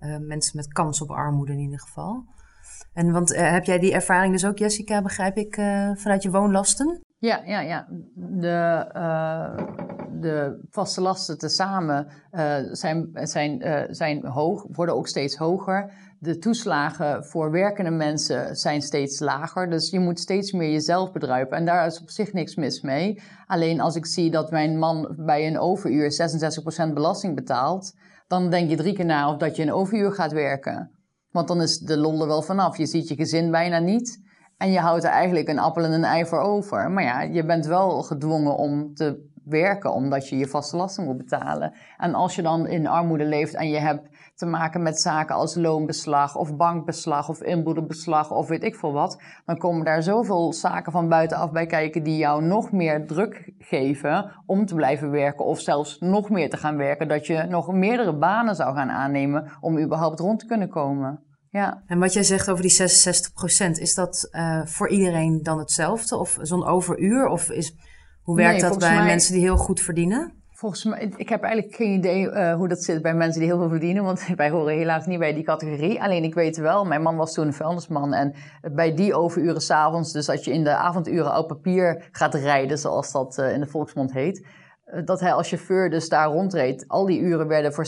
uh, 0.00 0.16
mensen 0.18 0.56
met 0.56 0.72
kans 0.72 1.02
op 1.02 1.10
armoede 1.10 1.52
in 1.52 1.58
ieder 1.58 1.80
geval. 1.80 2.24
En 2.92 3.12
want 3.12 3.32
uh, 3.32 3.50
heb 3.50 3.64
jij 3.64 3.78
die 3.78 3.92
ervaring 3.92 4.32
dus 4.32 4.44
ook, 4.44 4.58
Jessica, 4.58 5.02
begrijp 5.02 5.36
ik, 5.36 5.54
vanuit 5.94 6.22
je 6.22 6.30
woonlasten? 6.30 7.00
Ja, 7.18 7.42
ja, 7.44 7.60
ja. 7.60 7.88
De, 8.14 8.86
de 10.20 10.66
vaste 10.70 11.00
lasten 11.00 11.38
tezamen 11.38 12.06
uh, 12.32 12.56
zijn, 12.70 13.10
zijn, 13.12 13.66
uh, 13.66 13.82
zijn 13.88 14.26
hoog, 14.26 14.66
worden 14.68 14.94
ook 14.94 15.08
steeds 15.08 15.36
hoger. 15.36 15.92
De 16.20 16.38
toeslagen 16.38 17.24
voor 17.24 17.50
werkende 17.50 17.90
mensen 17.90 18.56
zijn 18.56 18.82
steeds 18.82 19.20
lager. 19.20 19.70
Dus 19.70 19.90
je 19.90 20.00
moet 20.00 20.20
steeds 20.20 20.52
meer 20.52 20.70
jezelf 20.70 21.12
bedruipen. 21.12 21.56
En 21.56 21.64
daar 21.64 21.86
is 21.86 22.00
op 22.00 22.10
zich 22.10 22.32
niks 22.32 22.54
mis 22.54 22.80
mee. 22.80 23.22
Alleen 23.46 23.80
als 23.80 23.96
ik 23.96 24.06
zie 24.06 24.30
dat 24.30 24.50
mijn 24.50 24.78
man 24.78 25.14
bij 25.16 25.46
een 25.46 25.58
overuur 25.58 26.12
66% 26.90 26.92
belasting 26.92 27.34
betaalt, 27.34 27.94
dan 28.26 28.50
denk 28.50 28.70
je 28.70 28.76
drie 28.76 28.94
keer 28.94 29.04
na 29.04 29.32
of 29.32 29.36
dat 29.36 29.56
je 29.56 29.62
een 29.62 29.72
overuur 29.72 30.12
gaat 30.12 30.32
werken. 30.32 30.90
Want 31.30 31.48
dan 31.48 31.62
is 31.62 31.78
de 31.78 31.98
lol 31.98 32.26
wel 32.26 32.42
vanaf. 32.42 32.76
Je 32.76 32.86
ziet 32.86 33.08
je 33.08 33.14
gezin 33.14 33.50
bijna 33.50 33.78
niet. 33.78 34.26
En 34.56 34.70
je 34.70 34.78
houdt 34.78 35.04
er 35.04 35.10
eigenlijk 35.10 35.48
een 35.48 35.58
appel 35.58 35.84
en 35.84 35.92
een 35.92 36.04
ei 36.04 36.26
voor 36.26 36.40
over. 36.40 36.90
Maar 36.90 37.04
ja, 37.04 37.20
je 37.20 37.44
bent 37.44 37.66
wel 37.66 38.02
gedwongen 38.02 38.56
om 38.56 38.94
te 38.94 39.27
werken, 39.48 39.92
omdat 39.92 40.28
je 40.28 40.36
je 40.36 40.46
vaste 40.46 40.76
lasten 40.76 41.04
moet 41.04 41.16
betalen. 41.16 41.72
En 41.96 42.14
als 42.14 42.34
je 42.34 42.42
dan 42.42 42.66
in 42.66 42.86
armoede 42.86 43.24
leeft 43.24 43.54
en 43.54 43.68
je 43.68 43.78
hebt 43.78 44.08
te 44.34 44.46
maken 44.46 44.82
met 44.82 45.00
zaken 45.00 45.34
als 45.34 45.54
loonbeslag 45.54 46.36
of 46.36 46.56
bankbeslag 46.56 47.28
of 47.28 47.42
inboedelbeslag 47.42 48.30
of 48.30 48.48
weet 48.48 48.62
ik 48.62 48.76
veel 48.76 48.92
wat, 48.92 49.22
dan 49.44 49.58
komen 49.58 49.84
daar 49.84 50.02
zoveel 50.02 50.52
zaken 50.52 50.92
van 50.92 51.08
buitenaf 51.08 51.50
bij 51.50 51.66
kijken 51.66 52.02
die 52.02 52.16
jou 52.16 52.44
nog 52.44 52.72
meer 52.72 53.06
druk 53.06 53.52
geven 53.58 54.32
om 54.46 54.66
te 54.66 54.74
blijven 54.74 55.10
werken 55.10 55.44
of 55.44 55.60
zelfs 55.60 55.98
nog 56.00 56.30
meer 56.30 56.50
te 56.50 56.56
gaan 56.56 56.76
werken, 56.76 57.08
dat 57.08 57.26
je 57.26 57.42
nog 57.42 57.72
meerdere 57.72 58.16
banen 58.16 58.54
zou 58.54 58.74
gaan 58.74 58.90
aannemen 58.90 59.50
om 59.60 59.78
überhaupt 59.78 60.20
rond 60.20 60.38
te 60.38 60.46
kunnen 60.46 60.68
komen. 60.68 61.26
Ja. 61.50 61.82
En 61.86 61.98
wat 61.98 62.12
jij 62.12 62.22
zegt 62.22 62.50
over 62.50 62.62
die 62.62 62.72
66% 62.72 63.80
is 63.80 63.94
dat 63.94 64.28
uh, 64.32 64.64
voor 64.64 64.88
iedereen 64.88 65.42
dan 65.42 65.58
hetzelfde? 65.58 66.16
Of 66.16 66.38
zo'n 66.40 66.66
overuur? 66.66 67.26
Of 67.26 67.50
is, 67.50 67.74
hoe 68.28 68.36
werkt 68.36 68.60
dat 68.60 68.78
bij 68.78 69.04
mensen 69.04 69.32
die 69.32 69.42
heel 69.42 69.56
goed 69.56 69.80
verdienen? 69.80 70.32
Volgens 70.52 70.84
mij, 70.84 71.12
ik 71.16 71.28
heb 71.28 71.42
eigenlijk 71.42 71.74
geen 71.74 71.92
idee 71.92 72.30
uh, 72.30 72.54
hoe 72.54 72.68
dat 72.68 72.82
zit 72.82 73.02
bij 73.02 73.14
mensen 73.14 73.40
die 73.40 73.50
heel 73.50 73.58
veel 73.58 73.68
verdienen, 73.68 74.04
want 74.04 74.26
wij 74.36 74.50
horen 74.50 74.74
helaas 74.74 75.06
niet 75.06 75.18
bij 75.18 75.34
die 75.34 75.44
categorie. 75.44 76.02
Alleen 76.02 76.24
ik 76.24 76.34
weet 76.34 76.56
wel, 76.56 76.84
mijn 76.84 77.02
man 77.02 77.16
was 77.16 77.34
toen 77.34 77.46
een 77.46 77.52
vuilnisman 77.52 78.14
en 78.14 78.34
bij 78.72 78.94
die 78.94 79.14
overuren 79.14 79.60
s'avonds, 79.60 80.12
dus 80.12 80.28
als 80.28 80.44
je 80.44 80.52
in 80.52 80.64
de 80.64 80.74
avonduren 80.76 81.38
op 81.38 81.48
papier 81.48 82.08
gaat 82.12 82.34
rijden, 82.34 82.78
zoals 82.78 83.12
dat 83.12 83.38
uh, 83.38 83.52
in 83.52 83.60
de 83.60 83.66
volksmond 83.66 84.12
heet, 84.12 84.46
dat 85.04 85.20
hij 85.20 85.32
als 85.32 85.48
chauffeur 85.48 85.90
dus 85.90 86.08
daar 86.08 86.28
rondreed, 86.28 86.84
al 86.88 87.06
die 87.06 87.20
uren 87.20 87.46
werden 87.46 87.72
voor 87.72 87.86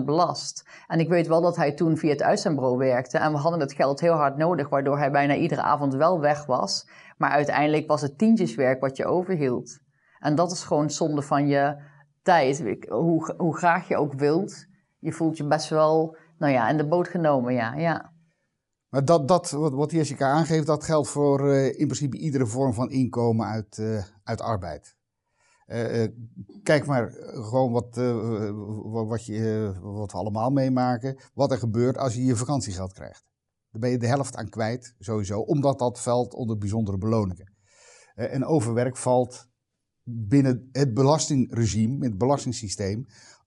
66% 0.00 0.04
belast. 0.04 0.68
En 0.86 1.00
ik 1.00 1.08
weet 1.08 1.26
wel 1.26 1.40
dat 1.40 1.56
hij 1.56 1.72
toen 1.72 1.96
via 1.96 2.10
het 2.10 2.22
uitzendbureau 2.22 2.78
werkte 2.78 3.18
en 3.18 3.32
we 3.32 3.38
hadden 3.38 3.60
het 3.60 3.72
geld 3.72 4.00
heel 4.00 4.12
hard 4.12 4.36
nodig, 4.36 4.68
waardoor 4.68 4.98
hij 4.98 5.10
bijna 5.10 5.34
iedere 5.34 5.62
avond 5.62 5.94
wel 5.94 6.20
weg 6.20 6.46
was. 6.46 6.88
Maar 7.16 7.30
uiteindelijk 7.30 7.86
was 7.86 8.00
het 8.00 8.18
tientjeswerk 8.18 8.80
wat 8.80 8.96
je 8.96 9.06
overhield. 9.06 9.78
En 10.18 10.34
dat 10.34 10.52
is 10.52 10.64
gewoon 10.64 10.90
zonde 10.90 11.22
van 11.22 11.46
je 11.46 11.76
tijd. 12.22 12.78
Hoe, 12.88 13.34
hoe 13.36 13.56
graag 13.56 13.88
je 13.88 13.96
ook 13.96 14.14
wilt, 14.14 14.66
je 14.98 15.12
voelt 15.12 15.36
je 15.36 15.46
best 15.46 15.68
wel, 15.68 16.16
nou 16.38 16.52
ja, 16.52 16.68
in 16.68 16.76
de 16.76 16.88
boot 16.88 17.08
genomen, 17.08 17.54
ja. 17.54 17.74
ja. 17.74 18.12
Maar 18.88 19.04
dat, 19.04 19.28
dat 19.28 19.50
wat, 19.50 19.90
Jessica 19.90 20.30
aangeeft, 20.30 20.66
dat 20.66 20.84
geldt 20.84 21.08
voor 21.08 21.48
uh, 21.48 21.66
in 21.66 21.86
principe 21.86 22.18
iedere 22.18 22.46
vorm 22.46 22.72
van 22.74 22.90
inkomen 22.90 23.46
uit, 23.46 23.78
uh, 23.78 24.02
uit 24.24 24.40
arbeid. 24.40 24.95
Uh, 25.66 26.06
kijk 26.62 26.86
maar 26.86 27.10
gewoon 27.32 27.72
wat, 27.72 27.96
wat, 29.08 29.26
je, 29.26 29.72
wat 29.80 30.12
we 30.12 30.18
allemaal 30.18 30.50
meemaken, 30.50 31.16
wat 31.34 31.50
er 31.50 31.58
gebeurt 31.58 31.98
als 31.98 32.14
je 32.14 32.24
je 32.24 32.36
vakantiegeld 32.36 32.92
krijgt. 32.92 33.24
Daar 33.70 33.80
ben 33.80 33.90
je 33.90 33.98
de 33.98 34.06
helft 34.06 34.36
aan 34.36 34.48
kwijt, 34.48 34.94
sowieso, 34.98 35.40
omdat 35.40 35.78
dat 35.78 36.00
valt 36.00 36.34
onder 36.34 36.58
bijzondere 36.58 36.98
beloningen. 36.98 37.52
en 38.14 38.44
overwerk 38.44 38.96
valt 38.96 39.48
binnen 40.08 40.68
het 40.72 40.94
belastingregime, 40.94 42.04
het 42.04 42.18
belastingssysteem, 42.18 43.06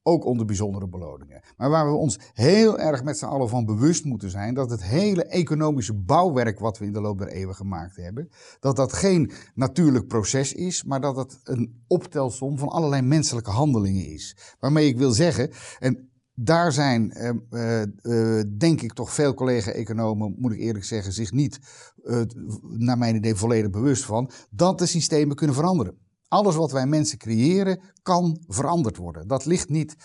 ook 0.10 0.26
onder 0.26 0.46
bijzondere 0.46 0.88
beloningen. 0.88 1.42
Maar 1.58 1.70
waar 1.70 1.88
we 1.92 1.98
ons 1.98 2.20
heel 2.34 2.80
erg 2.80 3.04
met 3.04 3.18
z'n 3.18 3.26
allen 3.26 3.50
van 3.50 3.66
bewust 3.66 4.06
moeten 4.06 4.30
zijn, 4.30 4.54
dat 4.54 4.70
het 4.70 4.84
hele 4.84 5.24
economische 5.24 5.94
bouwwerk 5.94 6.60
wat 6.60 6.78
we 6.78 6.86
in 6.86 6.94
de 6.94 7.02
loop 7.02 7.18
der 7.18 7.28
eeuwen 7.28 7.56
gemaakt 7.56 7.96
hebben, 7.96 8.30
dat 8.60 8.76
dat 8.76 8.94
geen 8.94 9.32
natuurlijk 9.56 10.08
proces 10.08 10.54
is, 10.54 10.84
maar 10.84 11.02
dat 11.02 11.16
het 11.16 11.40
een 11.44 11.84
optelsom 11.88 12.58
van 12.58 12.68
allerlei 12.68 13.02
menselijke 13.02 13.52
handelingen 13.52 14.06
is. 14.06 14.56
Waarmee 14.60 14.88
ik 14.88 14.98
wil 14.98 15.12
zeggen, 15.12 15.50
en 15.80 16.10
daar 16.34 16.72
zijn, 16.72 17.12
eh, 17.12 17.82
eh, 17.82 18.46
denk 18.58 18.82
ik, 18.82 18.94
toch 18.94 19.14
veel 19.14 19.34
collega-economen, 19.34 20.36
moet 20.38 20.52
ik 20.52 20.60
eerlijk 20.60 20.86
zeggen, 20.86 21.14
zich 21.14 21.32
niet, 21.32 21.60
naar 22.62 22.98
mijn 22.98 23.16
idee, 23.16 23.36
volledig 23.36 23.70
bewust 23.70 24.06
van, 24.06 24.32
dat 24.50 24.80
de 24.80 24.86
systemen 24.86 25.36
kunnen 25.36 25.56
veranderen. 25.56 25.98
Alles 26.30 26.56
wat 26.56 26.72
wij 26.72 26.88
mensen 26.88 27.18
creëren 27.18 27.80
kan 28.02 28.44
veranderd 28.48 28.98
worden. 28.98 29.28
Dat 29.28 29.46
ligt 29.46 29.70
niet 29.70 29.96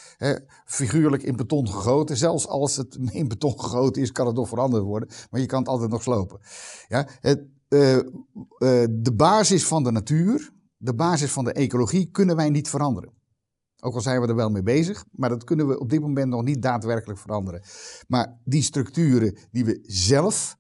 figuurlijk 0.64 1.22
in 1.22 1.36
beton 1.36 1.68
gegoten. 1.68 2.16
Zelfs 2.16 2.48
als 2.48 2.76
het 2.76 2.98
in 3.10 3.28
beton 3.28 3.60
gegoten 3.60 4.02
is, 4.02 4.12
kan 4.12 4.26
het 4.26 4.36
nog 4.36 4.48
veranderd 4.48 4.84
worden. 4.84 5.08
Maar 5.30 5.40
je 5.40 5.46
kan 5.46 5.58
het 5.58 5.68
altijd 5.68 5.90
nog 5.90 6.02
slopen. 6.02 6.40
Ja, 6.88 7.08
het, 7.20 7.44
uh, 7.68 7.96
uh, 7.96 8.02
de 8.90 9.12
basis 9.16 9.66
van 9.66 9.82
de 9.82 9.90
natuur, 9.90 10.52
de 10.76 10.94
basis 10.94 11.32
van 11.32 11.44
de 11.44 11.52
ecologie, 11.52 12.10
kunnen 12.10 12.36
wij 12.36 12.50
niet 12.50 12.68
veranderen. 12.68 13.12
Ook 13.80 13.94
al 13.94 14.00
zijn 14.00 14.20
we 14.20 14.26
er 14.26 14.34
wel 14.34 14.50
mee 14.50 14.62
bezig, 14.62 15.04
maar 15.10 15.28
dat 15.28 15.44
kunnen 15.44 15.68
we 15.68 15.78
op 15.78 15.90
dit 15.90 16.00
moment 16.00 16.28
nog 16.28 16.42
niet 16.42 16.62
daadwerkelijk 16.62 17.18
veranderen. 17.18 17.62
Maar 18.08 18.40
die 18.44 18.62
structuren 18.62 19.36
die 19.50 19.64
we 19.64 19.78
zelf 19.86 20.56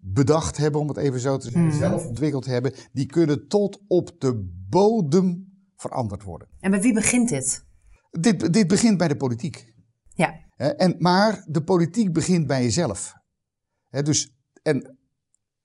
bedacht 0.00 0.56
hebben, 0.56 0.80
om 0.80 0.88
het 0.88 0.96
even 0.96 1.20
zo 1.20 1.36
te 1.36 1.44
zeggen, 1.44 1.62
mm. 1.64 1.72
zelf 1.72 2.06
ontwikkeld 2.06 2.46
hebben, 2.46 2.72
die 2.92 3.06
kunnen 3.06 3.48
tot 3.48 3.80
op 3.86 4.10
de 4.18 4.50
bodem 4.68 5.52
veranderd 5.76 6.22
worden. 6.22 6.48
En 6.60 6.70
bij 6.70 6.80
wie 6.80 6.94
begint 6.94 7.28
dit? 7.28 7.64
Dit, 8.10 8.52
dit 8.52 8.68
begint 8.68 8.98
bij 8.98 9.08
de 9.08 9.16
politiek. 9.16 9.74
Ja. 10.14 10.48
En, 10.56 10.94
maar 10.98 11.44
de 11.46 11.62
politiek 11.62 12.12
begint 12.12 12.46
bij 12.46 12.62
jezelf. 12.62 13.14
Dus, 13.90 14.34
en 14.62 14.98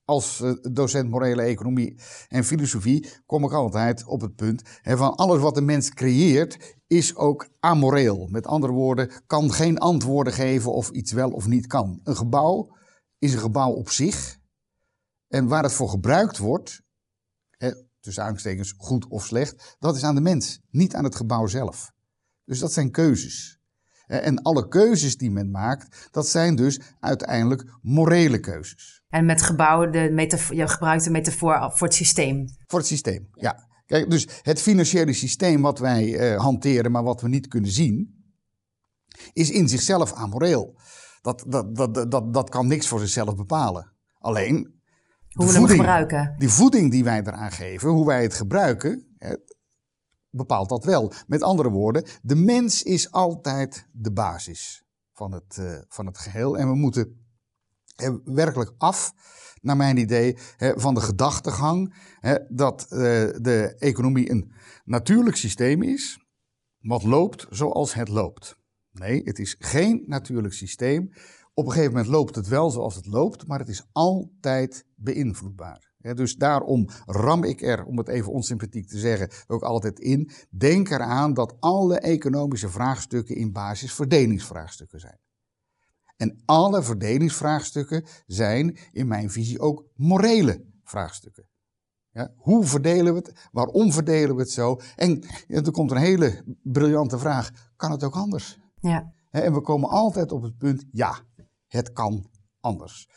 als 0.06 0.42
eh, 0.42 0.54
docent 0.72 1.10
morele 1.10 1.42
economie 1.42 2.00
en 2.28 2.44
filosofie 2.44 3.10
kom 3.26 3.44
ik 3.44 3.52
altijd 3.52 4.06
op 4.06 4.22
het 4.22 4.36
punt 4.36 4.62
van 4.84 5.16
alles 5.16 5.42
wat 5.42 5.56
de 5.56 5.62
mens 5.62 5.90
creëert 5.90 6.78
is 6.88 7.16
ook 7.16 7.50
amoreel. 7.60 8.28
Met 8.32 8.48
andere 8.48 8.74
woorden, 8.74 9.12
kan 9.28 9.52
geen 9.52 9.78
antwoorden 9.78 10.34
geven 10.34 10.74
of 10.74 10.90
iets 10.90 11.12
wel 11.12 11.30
of 11.30 11.48
niet 11.48 11.68
kan. 11.68 12.00
Een 12.04 12.16
gebouw 12.16 12.76
is 13.26 13.34
een 13.34 13.40
gebouw 13.40 13.72
op 13.72 13.90
zich. 13.90 14.38
En 15.28 15.48
waar 15.48 15.64
het 15.64 15.74
voor 15.74 15.90
gebruikt 15.90 16.38
wordt, 16.38 16.82
hè, 17.50 17.72
tussen 18.00 18.24
aanstekens 18.24 18.74
goed 18.78 19.08
of 19.08 19.26
slecht, 19.26 19.76
dat 19.80 19.96
is 19.96 20.04
aan 20.04 20.16
de 20.16 20.22
mens, 20.22 20.60
niet 20.70 20.96
aan 20.96 21.04
het 21.04 21.16
gebouw 21.16 21.48
zelf. 21.48 21.92
Dus 22.44 22.60
dat 22.60 22.74
zijn 22.74 22.92
keuzes. 22.92 23.60
En 24.06 24.42
alle 24.42 24.68
keuzes 24.68 25.18
die 25.18 25.32
men 25.32 25.52
maakt, 25.52 26.08
dat 26.12 26.28
zijn 26.28 26.56
dus 26.56 26.80
uiteindelijk 27.00 27.78
morele 27.82 28.40
keuzes. 28.40 29.04
En 29.10 29.26
met 29.26 29.42
gebouwen, 29.42 29.92
de 29.92 30.38
je 30.50 30.68
gebruikt 30.68 31.04
de 31.04 31.10
metafoor 31.10 31.72
voor 31.74 31.88
het 31.88 31.96
systeem. 31.96 32.46
Voor 32.68 32.80
het 32.80 32.88
systeem, 32.88 33.30
ja. 33.32 33.68
Kijk, 33.86 34.10
dus 34.10 34.28
het 34.42 34.62
financiële 34.62 35.14
systeem 35.14 35.62
wat 35.62 35.80
wij 35.80 36.18
eh, 36.18 36.40
hanteren, 36.40 36.92
maar 36.92 37.04
wat 37.04 37.22
we 37.22 37.28
niet 37.28 37.48
kunnen 37.48 37.72
zien, 37.72 38.24
is 39.34 39.50
in 39.50 39.70
zichzelf 39.70 40.14
amoreel. 40.14 40.76
Dat, 41.26 41.44
dat, 41.48 41.76
dat, 41.76 42.12
dat, 42.12 42.34
dat 42.34 42.50
kan 42.50 42.68
niks 42.68 42.88
voor 42.88 43.00
zichzelf 43.00 43.36
bepalen. 43.36 43.92
Alleen. 44.20 44.82
Hoe 45.30 45.46
we 45.46 45.52
voeding, 45.52 45.68
hem 45.68 45.78
gebruiken. 45.78 46.36
Die 46.38 46.50
voeding 46.50 46.92
die 46.92 47.04
wij 47.04 47.20
eraan 47.20 47.52
geven, 47.52 47.90
hoe 47.90 48.06
wij 48.06 48.22
het 48.22 48.34
gebruiken, 48.34 49.18
bepaalt 50.30 50.70
dat 50.70 50.84
wel. 50.84 51.12
Met 51.28 51.44
andere 51.44 51.70
woorden, 51.70 52.06
de 52.22 52.36
mens 52.36 52.84
is 52.84 53.12
altijd 53.12 53.88
de 53.92 54.12
basis 54.12 54.84
van 55.14 55.32
het, 55.32 55.58
uh, 55.60 55.78
van 55.88 56.06
het 56.06 56.18
geheel. 56.18 56.58
En 56.58 56.68
we 56.68 56.76
moeten 56.76 57.28
werkelijk 58.24 58.74
af, 58.78 59.14
naar 59.62 59.78
mijn 59.78 59.98
idee, 59.98 60.38
van 60.58 60.94
de 60.94 61.02
gedachtegang 61.02 61.96
dat 62.50 62.88
uh, 62.90 63.00
de 63.42 63.76
economie 63.80 64.32
een 64.32 64.52
natuurlijk 64.84 65.36
systeem 65.36 65.82
is, 65.82 66.20
wat 66.80 67.04
loopt 67.04 67.48
zoals 67.50 67.94
het 67.94 68.08
loopt. 68.10 68.64
Nee, 69.00 69.22
het 69.24 69.40
is 69.40 69.56
geen 69.60 70.04
natuurlijk 70.06 70.54
systeem. 70.54 71.12
Op 71.54 71.66
een 71.66 71.72
gegeven 71.72 71.94
moment 71.94 72.12
loopt 72.12 72.36
het 72.36 72.48
wel 72.48 72.70
zoals 72.70 72.96
het 72.96 73.06
loopt, 73.06 73.48
maar 73.48 73.60
het 73.60 73.70
is 73.70 73.88
altijd 73.92 74.86
beïnvloedbaar. 74.96 75.94
dus 75.98 76.36
daarom 76.36 76.88
ram 77.06 77.44
ik 77.44 77.62
er, 77.62 77.86
om 77.86 77.98
het 77.98 78.08
even 78.08 78.32
onsympathiek 78.32 78.88
te 78.88 78.98
zeggen, 78.98 79.30
ook 79.48 79.64
altijd 79.64 80.00
in. 80.00 80.32
Denk 80.50 80.90
eraan 80.90 81.34
dat 81.34 81.56
alle 81.60 82.00
economische 82.00 82.70
vraagstukken 82.70 83.36
in 83.36 83.52
basis 83.52 83.94
verdelingsvraagstukken 83.94 85.00
zijn. 85.00 85.20
En 86.18 86.42
alle 86.46 86.84
verdelingsvraagstukken 86.84 88.06
zijn 88.26 88.78
in 88.92 89.08
mijn 89.08 89.30
visie 89.30 89.60
ook 89.60 89.86
morele 89.96 90.66
vraagstukken. 90.84 91.48
Ja, 92.12 92.34
hoe 92.36 92.66
verdelen 92.66 93.14
we 93.14 93.20
het? 93.20 93.50
Waarom 93.52 93.92
verdelen 93.92 94.36
we 94.36 94.42
het 94.42 94.52
zo? 94.52 94.80
En 94.96 95.24
er 95.48 95.72
komt 95.72 95.92
een 95.92 95.98
hele 95.98 96.44
briljante 96.64 97.20
vraag: 97.20 97.72
kan 97.76 97.92
het 97.92 98.04
ook 98.04 98.16
anders? 98.16 98.60
Ja. 98.90 99.14
En 99.32 99.54
we 99.54 99.62
komen 99.62 99.90
altijd 99.90 100.32
op 100.32 100.42
het 100.42 100.58
punt, 100.58 100.86
ja, 100.92 101.20
het 101.68 101.92
kan 101.92 102.30
anders. 102.60 103.10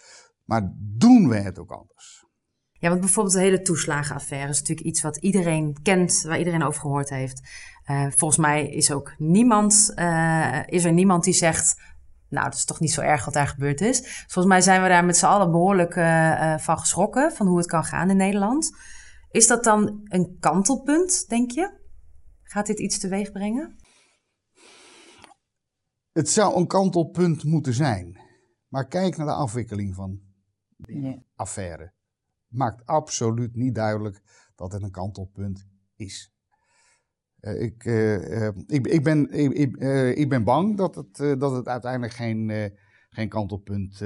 Maar 0.45 0.73
doen 0.77 1.29
we 1.29 1.37
het 1.37 1.59
ook 1.59 1.71
anders? 1.71 2.27
Ja, 2.73 2.89
want 2.89 3.01
bijvoorbeeld 3.01 3.35
de 3.35 3.41
hele 3.41 3.63
toeslagenaffaire 3.63 4.49
is 4.49 4.59
natuurlijk 4.59 4.87
iets 4.87 5.03
wat 5.03 5.17
iedereen 5.17 5.79
kent, 5.83 6.23
waar 6.23 6.39
iedereen 6.39 6.63
over 6.63 6.81
gehoord 6.81 7.09
heeft. 7.09 7.49
Uh, 7.91 8.07
volgens 8.11 8.41
mij 8.41 8.69
is 8.69 8.93
ook 8.93 9.15
niemand, 9.19 9.93
uh, 9.97 10.63
is 10.67 10.85
er 10.85 10.93
niemand 10.93 11.25
die 11.25 11.35
zegt, 11.35 11.81
nou, 12.29 12.45
dat 12.45 12.55
is 12.55 12.65
toch 12.65 12.81
niet 12.81 12.93
zo 12.93 13.01
erg 13.01 13.25
wat 13.25 13.35
daar 13.35 13.47
gebeurd 13.47 13.81
is. 13.81 14.25
Volgens 14.27 14.47
mij 14.47 14.61
zijn 14.61 14.83
we 14.83 14.89
daar 14.89 15.05
met 15.05 15.17
z'n 15.17 15.27
allen 15.27 15.51
behoorlijk 15.51 15.97
uh, 15.97 16.59
van 16.59 16.79
geschrokken, 16.79 17.33
van 17.33 17.47
hoe 17.47 17.59
het 17.59 17.67
kan 17.67 17.85
gaan 17.85 18.11
in 18.11 18.17
Nederland. 18.17 18.77
Is 19.31 19.47
dat 19.47 19.65
dan 19.65 20.01
een 20.05 20.37
kantelpunt, 20.41 21.29
denk 21.29 21.51
je? 21.51 21.71
Gaat 22.43 22.67
dit 22.67 22.79
iets 22.79 22.99
teweeg 22.99 23.33
brengen? 23.33 23.77
Het 26.19 26.29
zou 26.29 26.57
een 26.57 26.67
kantelpunt 26.67 27.45
moeten 27.45 27.75
zijn. 27.75 28.21
Maar 28.69 28.87
kijk 28.87 29.17
naar 29.17 29.27
de 29.27 29.33
afwikkeling 29.33 29.95
van 29.95 30.21
die 30.77 31.27
affaire. 31.35 31.93
Maakt 32.49 32.87
absoluut 32.87 33.57
niet 33.57 33.75
duidelijk 33.75 34.23
dat 34.55 34.73
het 34.73 34.83
een 34.83 34.91
kantelpunt 34.91 35.67
is. 35.97 36.33
Uh, 37.41 37.63
ik, 37.63 37.85
uh, 37.85 38.31
uh, 38.31 38.49
ik, 38.67 38.87
ik, 38.87 39.03
ben, 39.03 39.31
ik, 39.31 39.77
ik, 40.17 40.29
ben 40.29 40.45
bang 40.45 40.77
dat 40.77 40.95
het, 40.95 41.17
dat 41.17 41.53
het 41.53 41.69
uiteindelijk 41.69 42.13
geen, 42.13 42.73
geen 43.11 43.29
kantelpunt 43.29 44.03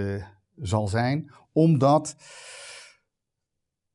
zal 0.56 0.88
zijn, 0.88 1.32
omdat 1.52 2.16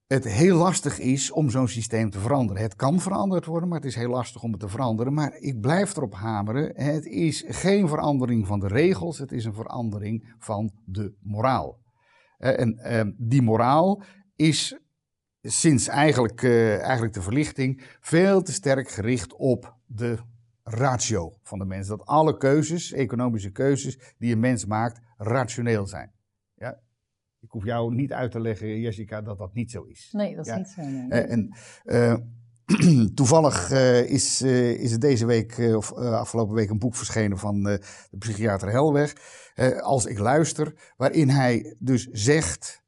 het 0.07 0.23
heel 0.23 0.57
lastig 0.57 0.99
is 0.99 1.31
om 1.31 1.49
zo'n 1.49 1.67
systeem 1.67 2.09
te 2.09 2.19
veranderen. 2.19 2.61
Het 2.61 2.75
kan 2.75 2.99
veranderd 2.99 3.45
worden, 3.45 3.69
maar 3.69 3.77
het 3.77 3.87
is 3.87 3.95
heel 3.95 4.09
lastig 4.09 4.43
om 4.43 4.51
het 4.51 4.59
te 4.59 4.67
veranderen. 4.67 5.13
Maar 5.13 5.33
ik 5.33 5.59
blijf 5.59 5.95
erop 5.95 6.13
hameren: 6.13 6.71
het 6.75 7.05
is 7.05 7.43
geen 7.47 7.87
verandering 7.87 8.47
van 8.47 8.59
de 8.59 8.67
regels, 8.67 9.17
het 9.17 9.31
is 9.31 9.45
een 9.45 9.53
verandering 9.53 10.35
van 10.39 10.71
de 10.85 11.13
moraal. 11.21 11.79
En 12.37 12.77
ehm, 12.77 13.11
die 13.17 13.41
moraal 13.41 14.03
is 14.35 14.79
sinds 15.41 15.87
eigenlijk, 15.87 16.41
uh, 16.41 16.79
eigenlijk 16.81 17.13
de 17.13 17.21
verlichting 17.21 17.97
veel 17.99 18.41
te 18.41 18.51
sterk 18.51 18.89
gericht 18.89 19.33
op 19.33 19.75
de 19.85 20.17
ratio 20.63 21.37
van 21.43 21.59
de 21.59 21.65
mens. 21.65 21.87
Dat 21.87 22.05
alle 22.05 22.37
keuzes, 22.37 22.91
economische 22.91 23.51
keuzes 23.51 24.13
die 24.17 24.33
een 24.33 24.39
mens 24.39 24.65
maakt, 24.65 24.99
rationeel 25.17 25.87
zijn. 25.87 26.16
Ik 27.39 27.51
hoef 27.51 27.63
jou 27.63 27.93
niet 27.93 28.13
uit 28.13 28.31
te 28.31 28.39
leggen, 28.39 28.79
Jessica, 28.79 29.21
dat 29.21 29.37
dat 29.37 29.53
niet 29.53 29.71
zo 29.71 29.83
is. 29.83 30.09
Nee, 30.11 30.35
dat 30.35 30.47
is 30.47 30.55
niet 30.55 30.67
zo. 30.67 30.81
Uh, 30.81 31.31
en 31.31 31.55
uh, 31.85 33.05
toevallig 33.15 33.71
is, 34.09 34.41
is 34.41 34.91
er 34.91 34.99
deze 34.99 35.25
week, 35.25 35.57
of 35.75 35.93
afgelopen 35.93 36.55
week, 36.55 36.69
een 36.69 36.79
boek 36.79 36.95
verschenen 36.95 37.37
van 37.37 37.63
de 37.63 37.81
psychiater 38.17 38.69
Helweg. 38.69 39.13
als 39.81 40.05
ik 40.05 40.19
luister, 40.19 40.93
waarin 40.97 41.29
hij 41.29 41.75
dus 41.79 42.07
zegt 42.11 42.83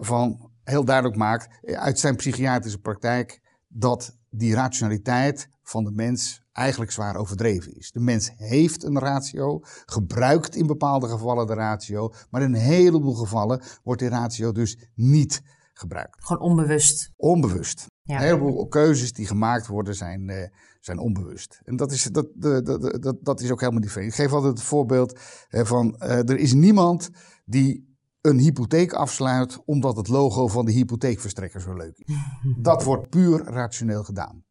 van 0.00 0.50
heel 0.70 0.84
duidelijk 0.84 1.16
maakt 1.16 1.48
eh, 1.62 1.74
uit 1.74 1.98
zijn 1.98 2.16
psychiatrische 2.16 2.80
praktijk 2.80 3.40
dat 3.68 4.16
die 4.30 4.54
rationaliteit 4.54 5.48
van 5.70 5.84
de 5.84 5.90
mens 5.90 6.42
eigenlijk 6.52 6.90
zwaar 6.90 7.16
overdreven 7.16 7.76
is. 7.76 7.90
De 7.90 8.00
mens 8.00 8.32
heeft 8.36 8.84
een 8.84 8.98
ratio, 8.98 9.60
gebruikt 9.86 10.56
in 10.56 10.66
bepaalde 10.66 11.08
gevallen 11.08 11.46
de 11.46 11.54
ratio, 11.54 12.12
maar 12.30 12.42
in 12.42 12.54
een 12.54 12.60
heleboel 12.60 13.14
gevallen 13.14 13.62
wordt 13.82 14.00
die 14.00 14.10
ratio 14.10 14.52
dus 14.52 14.78
niet 14.94 15.42
gebruikt. 15.72 16.24
Gewoon 16.24 16.42
onbewust. 16.42 17.12
Onbewust. 17.16 17.86
Ja. 18.02 18.14
Een 18.14 18.22
heleboel 18.22 18.66
keuzes 18.66 19.12
die 19.12 19.26
gemaakt 19.26 19.66
worden 19.66 19.94
zijn, 19.94 20.28
uh, 20.28 20.44
zijn 20.80 20.98
onbewust. 20.98 21.60
En 21.64 21.76
dat 21.76 21.92
is, 21.92 22.02
dat, 22.02 22.26
dat, 22.34 22.66
dat, 23.02 23.16
dat 23.20 23.40
is 23.40 23.50
ook 23.50 23.60
helemaal 23.60 23.80
niet 23.80 23.90
vreemd. 23.90 24.08
Ik 24.08 24.14
geef 24.14 24.32
altijd 24.32 24.52
het 24.52 24.62
voorbeeld 24.62 25.18
uh, 25.50 25.64
van 25.64 25.96
uh, 25.98 26.10
er 26.10 26.38
is 26.38 26.52
niemand 26.52 27.10
die 27.44 27.98
een 28.20 28.38
hypotheek 28.38 28.92
afsluit 28.92 29.64
omdat 29.64 29.96
het 29.96 30.08
logo 30.08 30.48
van 30.48 30.64
de 30.64 30.72
hypotheekverstrekker 30.72 31.60
zo 31.60 31.74
leuk 31.74 31.98
is. 31.98 32.14
Dat 32.62 32.84
wordt 32.84 33.08
puur 33.08 33.44
rationeel 33.44 34.04
gedaan. 34.04 34.44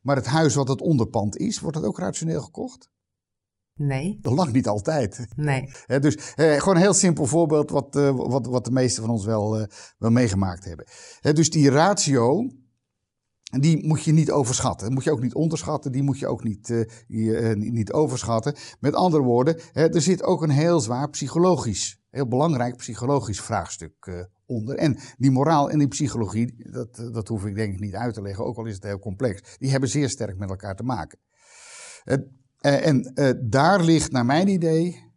Maar 0.00 0.16
het 0.16 0.26
huis 0.26 0.54
wat 0.54 0.68
het 0.68 0.80
onderpand 0.80 1.36
is, 1.36 1.60
wordt 1.60 1.76
dat 1.76 1.86
ook 1.86 1.98
rationeel 1.98 2.42
gekocht? 2.42 2.90
Nee. 3.74 4.18
Dat 4.20 4.32
lang 4.32 4.52
niet 4.52 4.68
altijd. 4.68 5.26
Nee. 5.36 5.72
dus 5.86 6.16
gewoon 6.36 6.74
een 6.74 6.82
heel 6.82 6.94
simpel 6.94 7.26
voorbeeld 7.26 7.70
wat, 7.70 7.96
uh, 7.96 8.10
wat, 8.16 8.46
wat 8.46 8.64
de 8.64 8.70
meesten 8.70 9.02
van 9.02 9.12
ons 9.12 9.24
wel, 9.24 9.60
uh, 9.60 9.66
wel 9.98 10.10
meegemaakt 10.10 10.64
hebben. 10.64 10.86
dus 11.34 11.50
die 11.50 11.70
ratio, 11.70 12.50
die 13.60 13.86
moet 13.86 14.04
je 14.04 14.12
niet 14.12 14.30
overschatten. 14.30 14.92
Moet 14.92 15.04
je 15.04 15.12
ook 15.12 15.22
niet 15.22 15.34
onderschatten, 15.34 15.92
die 15.92 16.02
moet 16.02 16.18
je 16.18 16.26
ook 16.26 16.44
niet, 16.44 16.86
uh, 17.08 17.54
niet 17.54 17.92
overschatten. 17.92 18.54
Met 18.80 18.94
andere 18.94 19.22
woorden, 19.22 19.60
er 19.72 20.02
zit 20.02 20.22
ook 20.22 20.42
een 20.42 20.50
heel 20.50 20.80
zwaar 20.80 21.10
psychologisch 21.10 22.00
heel 22.10 22.28
belangrijk 22.28 22.76
psychologisch 22.76 23.40
vraagstuk 23.40 24.28
onder. 24.50 24.76
En 24.76 24.98
die 25.18 25.30
moraal 25.30 25.70
en 25.70 25.78
die 25.78 25.88
psychologie, 25.88 26.70
dat, 26.70 26.98
eh, 26.98 27.12
dat 27.12 27.28
hoef 27.28 27.44
ik 27.44 27.54
denk 27.54 27.72
ik 27.74 27.80
niet 27.80 27.94
uit 27.94 28.14
te 28.14 28.22
leggen, 28.22 28.44
ook 28.44 28.56
al 28.56 28.66
is 28.66 28.74
het 28.74 28.84
heel 28.84 28.98
complex, 28.98 29.56
die 29.58 29.70
hebben 29.70 29.88
zeer 29.88 30.08
sterk 30.08 30.38
met 30.38 30.50
elkaar 30.50 30.76
te 30.76 30.82
maken. 30.82 31.18
Uh, 32.04 32.86
en 32.86 33.12
daar 33.44 33.80
ligt 33.80 34.12
naar 34.12 34.26
mijn 34.26 34.48
idee 34.48 35.08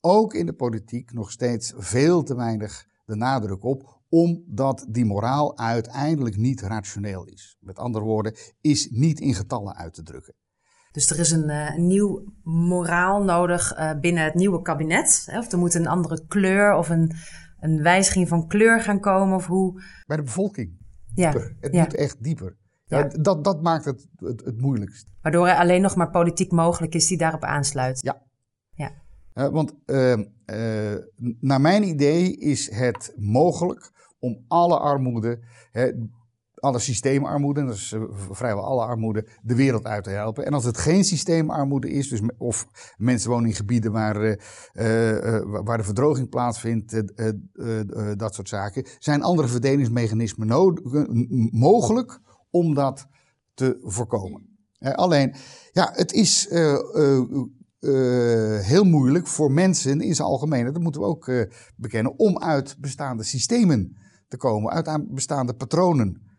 ook 0.00 0.34
in 0.34 0.46
de 0.46 0.52
politiek 0.52 1.12
nog 1.12 1.30
steeds 1.30 1.72
veel 1.76 2.22
te 2.22 2.34
weinig 2.34 2.86
de 3.04 3.16
nadruk 3.16 3.64
op, 3.64 4.00
omdat 4.08 4.86
die 4.88 5.04
moraal 5.04 5.58
uiteindelijk 5.58 6.36
niet 6.36 6.60
rationeel 6.60 7.24
is. 7.24 7.56
Met 7.60 7.78
andere 7.78 8.04
woorden, 8.04 8.34
is 8.60 8.88
niet 8.90 9.20
in 9.20 9.34
getallen 9.34 9.76
uit 9.76 9.94
te 9.94 10.02
drukken. 10.02 10.34
Dus 10.92 11.10
er 11.10 11.18
is 11.18 11.30
een, 11.30 11.48
uh, 11.48 11.76
nieuw 11.76 12.24
moraal 12.42 13.22
nodig 13.22 13.74
binnen 14.00 14.24
het 14.24 14.34
nieuwe 14.34 14.62
kabinet. 14.62 15.28
Of 15.36 15.52
er 15.52 15.58
moet 15.58 15.74
een 15.74 15.86
andere 15.86 16.26
kleur 16.26 16.74
of 16.74 16.88
een, 16.88 17.12
een 17.62 17.82
wijziging 17.82 18.28
van 18.28 18.46
kleur 18.46 18.80
gaan 18.80 19.00
komen. 19.00 19.36
Of 19.36 19.46
hoe... 19.46 19.82
Bij 20.06 20.16
de 20.16 20.22
bevolking. 20.22 20.80
Ja. 21.14 21.32
Het 21.60 21.72
moet 21.72 21.94
echt 21.94 22.22
dieper. 22.22 22.56
Ja, 22.84 23.02
Dat, 23.02 23.44
dat 23.44 23.62
maakt 23.62 23.84
het, 23.84 24.08
het, 24.16 24.44
het 24.44 24.60
moeilijkst. 24.60 25.06
Waardoor 25.22 25.48
er 25.48 25.56
alleen 25.56 25.82
nog 25.82 25.96
maar 25.96 26.10
politiek 26.10 26.50
mogelijk 26.50 26.94
is 26.94 27.06
die 27.06 27.18
daarop 27.18 27.42
aansluit. 27.42 28.00
Ja. 28.02 28.22
ja. 28.74 28.92
Uh, 29.34 29.48
want 29.48 29.74
ehm, 29.84 30.24
naar 31.40 31.60
mijn 31.60 31.82
idee 31.82 32.36
is 32.36 32.70
het 32.70 33.12
mogelijk 33.16 33.90
om 34.18 34.44
alle 34.48 34.78
armoede 34.78 35.40
alle 36.62 36.78
systeemarmoede, 36.78 37.64
is 37.64 37.94
vrijwel 38.30 38.64
alle 38.64 38.84
armoede, 38.84 39.28
de 39.42 39.54
wereld 39.54 39.84
uit 39.84 40.04
te 40.04 40.10
helpen. 40.10 40.46
En 40.46 40.52
als 40.52 40.64
het 40.64 40.78
geen 40.78 41.04
systeemarmoede 41.04 41.90
is, 41.90 42.08
dus 42.08 42.20
of 42.38 42.66
mensen 42.96 43.30
wonen 43.30 43.48
in 43.48 43.54
gebieden 43.54 43.92
waar, 43.92 44.22
uh, 44.22 44.34
uh, 44.74 45.40
waar 45.64 45.76
de 45.76 45.84
verdroging 45.84 46.28
plaatsvindt, 46.28 47.02
dat 48.16 48.34
soort 48.34 48.48
zaken, 48.48 48.86
zijn 48.98 49.22
andere 49.22 49.48
verdelingsmechanismen 49.48 50.46
mogelijk 51.52 52.20
om 52.50 52.74
dat 52.74 53.06
te 53.54 53.78
voorkomen. 53.82 54.56
alleen, 54.78 55.34
ja, 55.72 55.90
het 55.94 56.12
is 56.12 56.48
heel 58.60 58.84
moeilijk 58.84 59.26
voor 59.26 59.52
mensen 59.52 60.00
in 60.00 60.14
zijn 60.14 60.28
algemeen, 60.28 60.64
dat 60.64 60.82
moeten 60.82 61.00
we 61.00 61.06
ook 61.06 61.32
bekennen, 61.76 62.18
om 62.18 62.38
uit 62.38 62.76
bestaande 62.80 63.22
systemen 63.22 63.96
te 64.28 64.36
komen, 64.36 64.72
uit 64.72 65.14
bestaande 65.14 65.54
patronen 65.54 66.30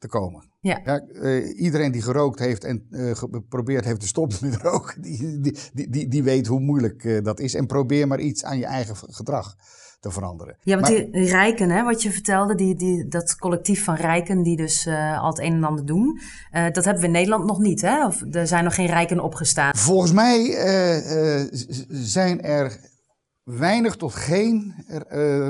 te 0.00 0.08
komen. 0.08 0.48
Ja. 0.60 0.80
ja 0.84 1.02
uh, 1.08 1.60
iedereen 1.60 1.92
die 1.92 2.02
gerookt 2.02 2.38
heeft 2.38 2.64
en 2.64 2.86
uh, 2.90 3.14
geprobeerd 3.14 3.84
heeft 3.84 4.00
te 4.00 4.06
stoppen 4.06 4.38
met 4.48 4.56
roken, 4.56 5.02
die, 5.02 5.40
die, 5.40 5.90
die, 5.90 6.08
die 6.08 6.22
weet 6.22 6.46
hoe 6.46 6.60
moeilijk 6.60 7.04
uh, 7.04 7.24
dat 7.24 7.40
is. 7.40 7.54
En 7.54 7.66
probeer 7.66 8.06
maar 8.06 8.20
iets 8.20 8.44
aan 8.44 8.58
je 8.58 8.64
eigen 8.64 8.96
gedrag 8.96 9.56
te 10.00 10.10
veranderen. 10.10 10.56
Ja, 10.60 10.78
want 10.80 10.92
maar, 10.92 11.10
die 11.10 11.26
rijken, 11.26 11.70
hè, 11.70 11.84
wat 11.84 12.02
je 12.02 12.10
vertelde, 12.10 12.54
die, 12.54 12.74
die, 12.74 13.08
dat 13.08 13.36
collectief 13.36 13.84
van 13.84 13.94
rijken 13.94 14.42
die 14.42 14.56
dus 14.56 14.86
al 15.18 15.28
het 15.28 15.38
een 15.38 15.52
en 15.52 15.64
ander 15.64 15.86
doen, 15.86 16.20
dat 16.50 16.84
hebben 16.84 17.00
we 17.00 17.06
in 17.06 17.12
Nederland 17.12 17.46
nog 17.46 17.58
niet, 17.58 17.80
hè? 17.80 18.06
Of 18.06 18.22
er 18.30 18.46
zijn 18.46 18.64
nog 18.64 18.74
geen 18.74 18.86
rijken 18.86 19.20
opgestaan? 19.20 19.76
Volgens 19.76 20.12
mij 20.12 20.44
zijn 21.88 22.42
er 22.42 22.78
weinig 23.42 23.96
tot 23.96 24.14
geen 24.14 24.74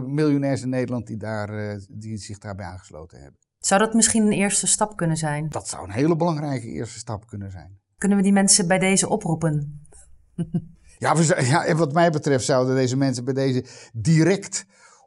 miljonairs 0.06 0.62
in 0.62 0.68
Nederland 0.68 1.06
die, 1.06 1.16
daar, 1.16 1.78
die 1.88 2.18
zich 2.18 2.38
daarbij 2.38 2.66
aangesloten 2.66 3.20
hebben. 3.20 3.38
Zou 3.60 3.80
dat 3.80 3.94
misschien 3.94 4.22
een 4.22 4.32
eerste 4.32 4.66
stap 4.66 4.96
kunnen 4.96 5.16
zijn? 5.16 5.48
Dat 5.48 5.68
zou 5.68 5.84
een 5.84 5.90
hele 5.90 6.16
belangrijke 6.16 6.66
eerste 6.66 6.98
stap 6.98 7.26
kunnen 7.26 7.50
zijn. 7.50 7.78
Kunnen 7.98 8.16
we 8.18 8.22
die 8.24 8.32
mensen 8.32 8.68
bij 8.68 8.78
deze 8.78 9.08
oproepen? 9.08 9.86
ja, 10.98 11.16
we, 11.16 11.44
ja, 11.44 11.64
en 11.64 11.76
wat 11.76 11.92
mij 11.92 12.10
betreft 12.10 12.44
zouden 12.44 12.74
deze 12.74 12.96
mensen 12.96 13.24
bij 13.24 13.34
deze 13.34 13.64
direct 13.92 14.64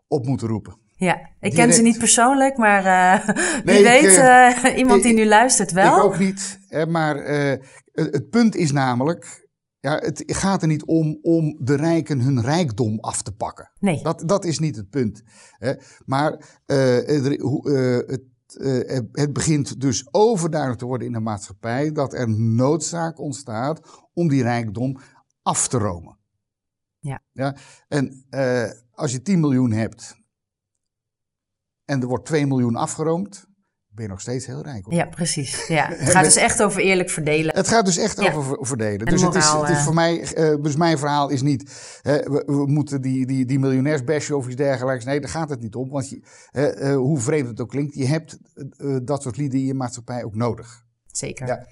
op 0.08 0.26
moeten 0.26 0.48
roepen. 0.48 0.80
Ja, 0.96 1.16
ik 1.16 1.30
direct. 1.40 1.56
ken 1.56 1.74
ze 1.74 1.82
niet 1.82 1.98
persoonlijk, 1.98 2.58
maar 2.58 2.86
uh, 2.86 3.28
wie 3.66 3.74
nee, 3.74 3.84
weet, 3.84 4.04
ik, 4.04 4.18
uh, 4.18 4.64
uh, 4.72 4.78
iemand 4.78 5.04
die 5.04 5.14
nu 5.14 5.26
luistert 5.26 5.72
wel. 5.72 5.98
Ik 5.98 6.04
ook 6.04 6.20
niet, 6.20 6.60
maar 6.88 7.16
het 7.92 8.30
punt 8.30 8.56
is 8.56 8.72
namelijk, 8.72 9.48
ja, 9.80 9.98
het 9.98 10.24
gaat 10.26 10.62
er 10.62 10.68
niet 10.68 10.86
om 10.86 11.20
om 11.22 11.58
de 11.62 11.76
rijken 11.76 12.20
hun 12.20 12.42
rijkdom 12.42 13.00
af 13.00 13.22
te 13.22 13.32
pakken. 13.32 13.72
Nee. 13.80 14.04
Dat, 14.04 14.24
dat 14.26 14.46
is 14.46 14.60
niet 14.60 14.76
het 14.76 14.90
punt. 14.90 15.24
Hè. 15.58 15.74
Maar 16.06 16.62
het 16.66 18.22
uh, 18.56 19.00
het 19.12 19.34
begint 19.34 19.82
dus 19.82 20.08
overduidelijk 20.12 20.80
te 20.80 20.86
worden 20.86 21.08
in 21.08 21.14
de 21.14 21.20
maatschappij 21.20 21.92
dat 21.92 22.14
er 22.14 22.30
noodzaak 22.30 23.20
ontstaat 23.20 24.08
om 24.14 24.28
die 24.28 24.44
rijkdom 24.44 24.98
af 25.42 25.68
te 25.68 25.78
romen. 25.78 26.18
Ja. 27.00 27.24
ja? 27.32 27.56
En 27.88 28.26
uh, 28.30 28.72
als 28.92 29.12
je 29.12 29.22
10 29.22 29.40
miljoen 29.40 29.72
hebt 29.72 30.22
en 31.86 32.02
er 32.02 32.08
wordt 32.08 32.26
2 32.26 32.46
miljoen 32.46 32.76
afgeroomd, 32.76 33.48
ben 33.96 34.04
je 34.04 34.10
nog 34.10 34.22
steeds 34.22 34.46
heel 34.46 34.62
rijk. 34.62 34.86
Hoor. 34.86 34.94
Ja, 34.94 35.06
precies. 35.06 35.68
Ja. 35.68 35.90
Het 35.94 36.10
gaat 36.10 36.24
dus 36.24 36.36
echt 36.36 36.64
over 36.64 36.82
eerlijk 36.82 37.10
verdelen. 37.10 37.56
Het 37.56 37.68
gaat 37.68 37.86
dus 37.86 37.98
echt 37.98 38.22
Ja. 38.22 38.34
over 38.34 38.58
verdelen. 38.66 39.06
En 39.08 39.14
Dus 39.14 39.22
het 39.22 39.36
is, 39.36 39.52
het 39.52 39.70
is 39.70 39.76
eh. 39.76 39.84
voor 39.84 39.94
mij, 39.94 40.22
eh, 40.22 40.56
dus 40.62 40.76
mijn 40.76 40.98
verhaal 40.98 41.30
is 41.30 41.42
niet, 41.42 41.72
we, 42.04 42.44
we 42.46 42.66
moeten 42.68 43.02
die, 43.02 43.26
die, 43.26 43.46
die 43.46 44.36
of 44.36 44.48
iets 44.48 44.56
dergelijks. 44.56 45.06
Nee, 45.06 45.20
daar 45.20 45.30
gaat 45.30 45.50
het 45.50 45.62
niet 45.62 45.76
om. 45.76 45.90
Want 45.90 46.10
je, 46.10 46.22
eh, 46.52 46.96
hoe 46.96 47.20
vreemd 47.20 47.48
het 47.48 47.62
ook 47.62 47.70
klinkt, 47.70 47.96
je 47.96 48.06
hebt 48.06 48.38
dat 49.04 49.22
soort 49.22 49.38
lieden 49.38 49.60
in 49.60 49.66
je 49.66 49.74
maatschappij 49.74 50.24
ook 50.24 50.36
nodig. 50.36 50.82
Zeker. 51.06 51.48
Ja. 51.48 51.68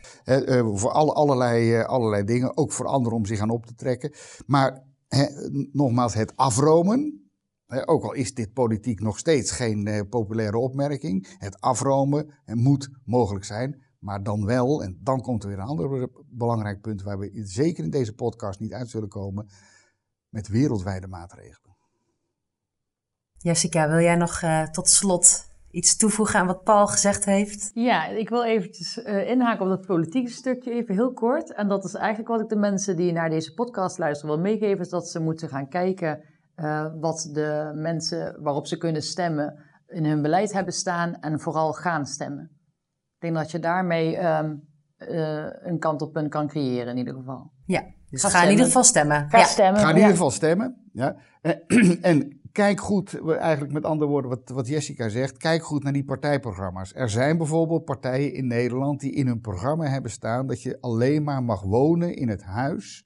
Voor 0.76 0.92
alle, 0.92 1.14
allerlei, 1.14 1.82
allerlei 1.82 2.24
dingen, 2.24 2.58
ook 2.58 2.72
voor 2.72 2.86
anderen 2.86 3.18
om 3.18 3.26
zich 3.26 3.40
aan 3.40 3.50
op 3.50 3.66
te 3.66 3.76
trekken. 3.76 4.14
Maar 4.46 4.84
nogmaals, 5.72 6.14
het 6.14 6.34
afromen. 6.36 7.31
Ook 7.86 8.04
al 8.04 8.14
is 8.14 8.34
dit 8.34 8.54
politiek 8.54 9.00
nog 9.00 9.18
steeds 9.18 9.52
geen 9.52 9.88
eh, 9.88 10.02
populaire 10.10 10.58
opmerking. 10.58 11.36
Het 11.38 11.62
afromen 11.62 12.34
moet 12.46 12.90
mogelijk 13.06 13.46
zijn. 13.46 13.90
Maar 14.00 14.24
dan 14.24 14.46
wel, 14.46 14.84
en 14.84 15.00
dan 15.04 15.22
komt 15.22 15.44
er 15.44 15.50
weer 15.50 15.60
een 15.60 15.66
ander 15.66 16.10
belangrijk 16.30 16.82
punt 16.82 17.02
waar 17.02 17.20
we 17.20 17.42
zeker 17.44 17.84
in 17.84 17.90
deze 17.90 18.14
podcast 18.14 18.60
niet 18.60 18.74
uit 18.74 18.90
zullen 18.90 19.10
komen. 19.10 19.48
Met 20.30 20.48
wereldwijde 20.48 21.08
maatregelen. 21.08 21.76
Jessica, 23.38 23.90
wil 23.90 24.00
jij 24.00 24.16
nog 24.16 24.42
eh, 24.42 24.64
tot 24.64 24.90
slot 24.90 25.50
iets 25.72 25.96
toevoegen 25.96 26.40
aan 26.40 26.48
wat 26.48 26.64
Paul 26.64 26.88
gezegd 26.88 27.26
heeft? 27.26 27.72
Ja, 27.74 28.08
ik 28.08 28.30
wil 28.30 28.44
eventjes 28.44 29.02
eh, 29.02 29.30
inhaken 29.30 29.64
op 29.64 29.70
dat 29.70 29.86
politieke 29.86 30.32
stukje, 30.32 30.72
even 30.72 30.96
heel 30.96 31.14
kort. 31.14 31.54
En 31.54 31.68
dat 31.68 31.84
is 31.84 31.94
eigenlijk 31.94 32.30
wat 32.30 32.42
ik 32.42 32.50
de 32.50 32.56
mensen 32.56 32.96
die 32.96 33.12
naar 33.12 33.30
deze 33.30 33.54
podcast 33.54 33.98
luisteren 33.98 34.36
wil 34.36 34.44
meegeven, 34.44 34.80
is 34.80 34.90
dat 34.90 35.10
ze 35.10 35.20
moeten 35.20 35.50
gaan 35.50 35.70
kijken 35.70 36.24
eh, 36.62 36.86
wat 37.00 37.30
de 37.32 37.72
mensen 37.76 38.42
waarop 38.42 38.68
ze 38.68 38.78
kunnen 38.78 39.02
stemmen 39.02 39.64
in 39.88 40.06
hun 40.06 40.22
beleid 40.22 40.54
hebben 40.54 40.74
staan 40.74 41.20
en 41.20 41.40
vooral 41.40 41.74
gaan 41.74 42.06
stemmen. 42.06 42.44
Ik 43.16 43.20
denk 43.20 43.36
dat 43.36 43.52
je 43.52 43.60
daarmee 43.60 44.18
ehm, 44.18 44.56
eh, 44.96 45.46
een 45.62 45.80
kantelpunt 45.80 46.30
kan 46.30 46.48
creëren 46.48 46.88
in 46.88 46.98
ieder 46.98 47.14
geval. 47.14 47.52
Ja, 47.66 47.84
dus 48.10 48.22
Ga 48.22 48.30
ga 48.30 48.44
in 48.44 48.50
ieder 48.50 48.66
geval 48.66 48.84
stemmen. 48.84 49.30
Ga 49.30 49.38
ja. 49.38 49.44
stemmen. 49.44 49.82
Ga 49.82 49.88
in 49.88 49.96
ja. 49.96 49.96
ieder 49.96 50.12
geval 50.12 50.32
stemmen. 50.32 50.90
Ja. 50.94 51.16
En 52.02 52.42
kijk 52.52 52.80
goed, 52.80 53.30
eigenlijk 53.38 53.74
met 53.74 53.86
andere 53.86 54.10
woorden 54.10 54.30
wat, 54.30 54.50
wat 54.50 54.68
Jessica 54.68 55.10
zegt, 55.10 55.38
kijk 55.38 55.64
goed 55.64 55.84
naar 55.84 55.94
die 55.94 56.06
partijprogramma's. 56.06 56.92
Er 56.96 57.10
zijn 57.10 57.38
bijvoorbeeld 57.38 57.86
partijen 57.86 58.34
in 58.34 58.48
Nederland 58.48 59.00
die 59.00 59.14
in 59.14 59.28
hun 59.28 59.40
programma 59.40 59.86
hebben 59.86 60.12
staan 60.12 60.48
dat 60.48 60.62
je 60.62 60.78
alleen 60.82 61.24
maar 61.24 61.44
mag 61.44 61.62
wonen 61.62 62.16
in 62.16 62.30
het 62.30 62.44
huis 62.44 63.06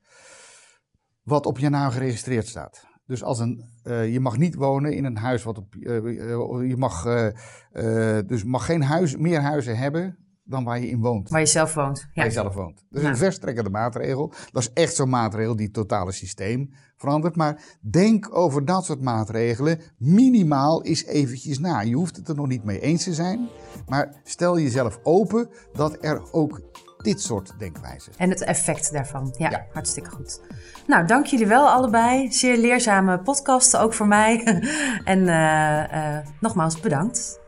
wat 1.24 1.46
op 1.46 1.60
je 1.60 1.70
naam 1.70 1.92
geregistreerd 1.92 2.48
staat. 2.48 2.94
Dus 3.06 3.24
als 3.24 3.40
een, 3.40 3.64
eh, 3.84 4.14
je 4.14 4.20
mag 4.20 4.38
niet 4.38 4.56
wonen 4.56 4.94
in 4.94 5.06
een 5.06 5.18
huis 5.18 5.44
wat 5.44 5.58
op. 5.58 5.76
eh, 5.76 5.98
eh, 5.98 6.68
je 6.70 6.76
mag, 6.78 7.06
eh, 7.06 8.18
dus 8.28 8.44
mag 8.44 8.66
geen 8.66 8.84
huis, 8.84 9.18
meer 9.18 9.42
huizen 9.42 9.78
hebben 9.78 10.18
dan 10.48 10.64
waar 10.64 10.80
je 10.80 10.90
in 10.90 11.00
woont 11.02 11.30
Waar 11.30 11.40
je 11.40 11.46
zelf 11.46 11.74
woont. 11.74 12.00
Ja. 12.00 12.08
waar 12.14 12.26
je 12.26 12.32
zelf 12.32 12.54
woont. 12.54 12.76
Dat 12.90 12.98
is 13.00 13.02
Ja. 13.02 13.10
een 13.10 13.18
verstrekkende 13.18 13.70
maatregel. 13.70 14.34
Dat 14.52 14.62
is 14.62 14.74
echt 14.74 14.96
zo'n 14.96 15.10
maatregel 15.10 15.56
die 15.56 15.66
het 15.66 15.74
totale 15.74 16.12
systeem 16.12 16.70
verandert. 16.98 17.36
Maar 17.36 17.78
denk 17.82 18.36
over 18.36 18.66
dat 18.66 18.86
soort 18.86 19.02
maatregelen 19.02 19.80
minimaal 19.98 20.84
eens 20.84 21.06
eventjes 21.06 21.60
na. 21.60 21.82
Je 21.82 21.96
hoeft 21.96 22.16
het 22.16 22.28
er 22.30 22.36
nog 22.36 22.48
niet 22.48 22.64
mee 22.64 22.80
eens 22.80 23.04
te 23.04 23.14
zijn. 23.14 23.48
Maar 23.88 24.22
stel 24.24 24.60
jezelf 24.60 25.00
open 25.04 25.50
dat 25.74 25.98
er 26.02 26.22
ook 26.32 26.62
dit 27.06 27.22
soort 27.22 27.54
denkwijzen 27.58 28.12
En 28.18 28.30
het 28.30 28.42
effect 28.44 28.92
daarvan. 28.92 29.34
Ja, 29.38 29.50
Ja. 29.50 29.66
hartstikke 29.74 30.10
goed. 30.10 30.42
Nou, 30.88 31.08
dank 31.08 31.26
jullie 31.26 31.48
wel 31.48 31.70
allebei. 31.70 32.32
Zeer 32.32 32.58
leerzame 32.58 33.20
podcasten, 33.20 33.80
ook 33.80 33.94
voor 33.94 34.08
mij. 34.08 34.44
en 35.04 35.28
eh, 35.28 36.18
eh, 36.18 36.26
nogmaals 36.40 36.80
bedankt. 36.80 37.40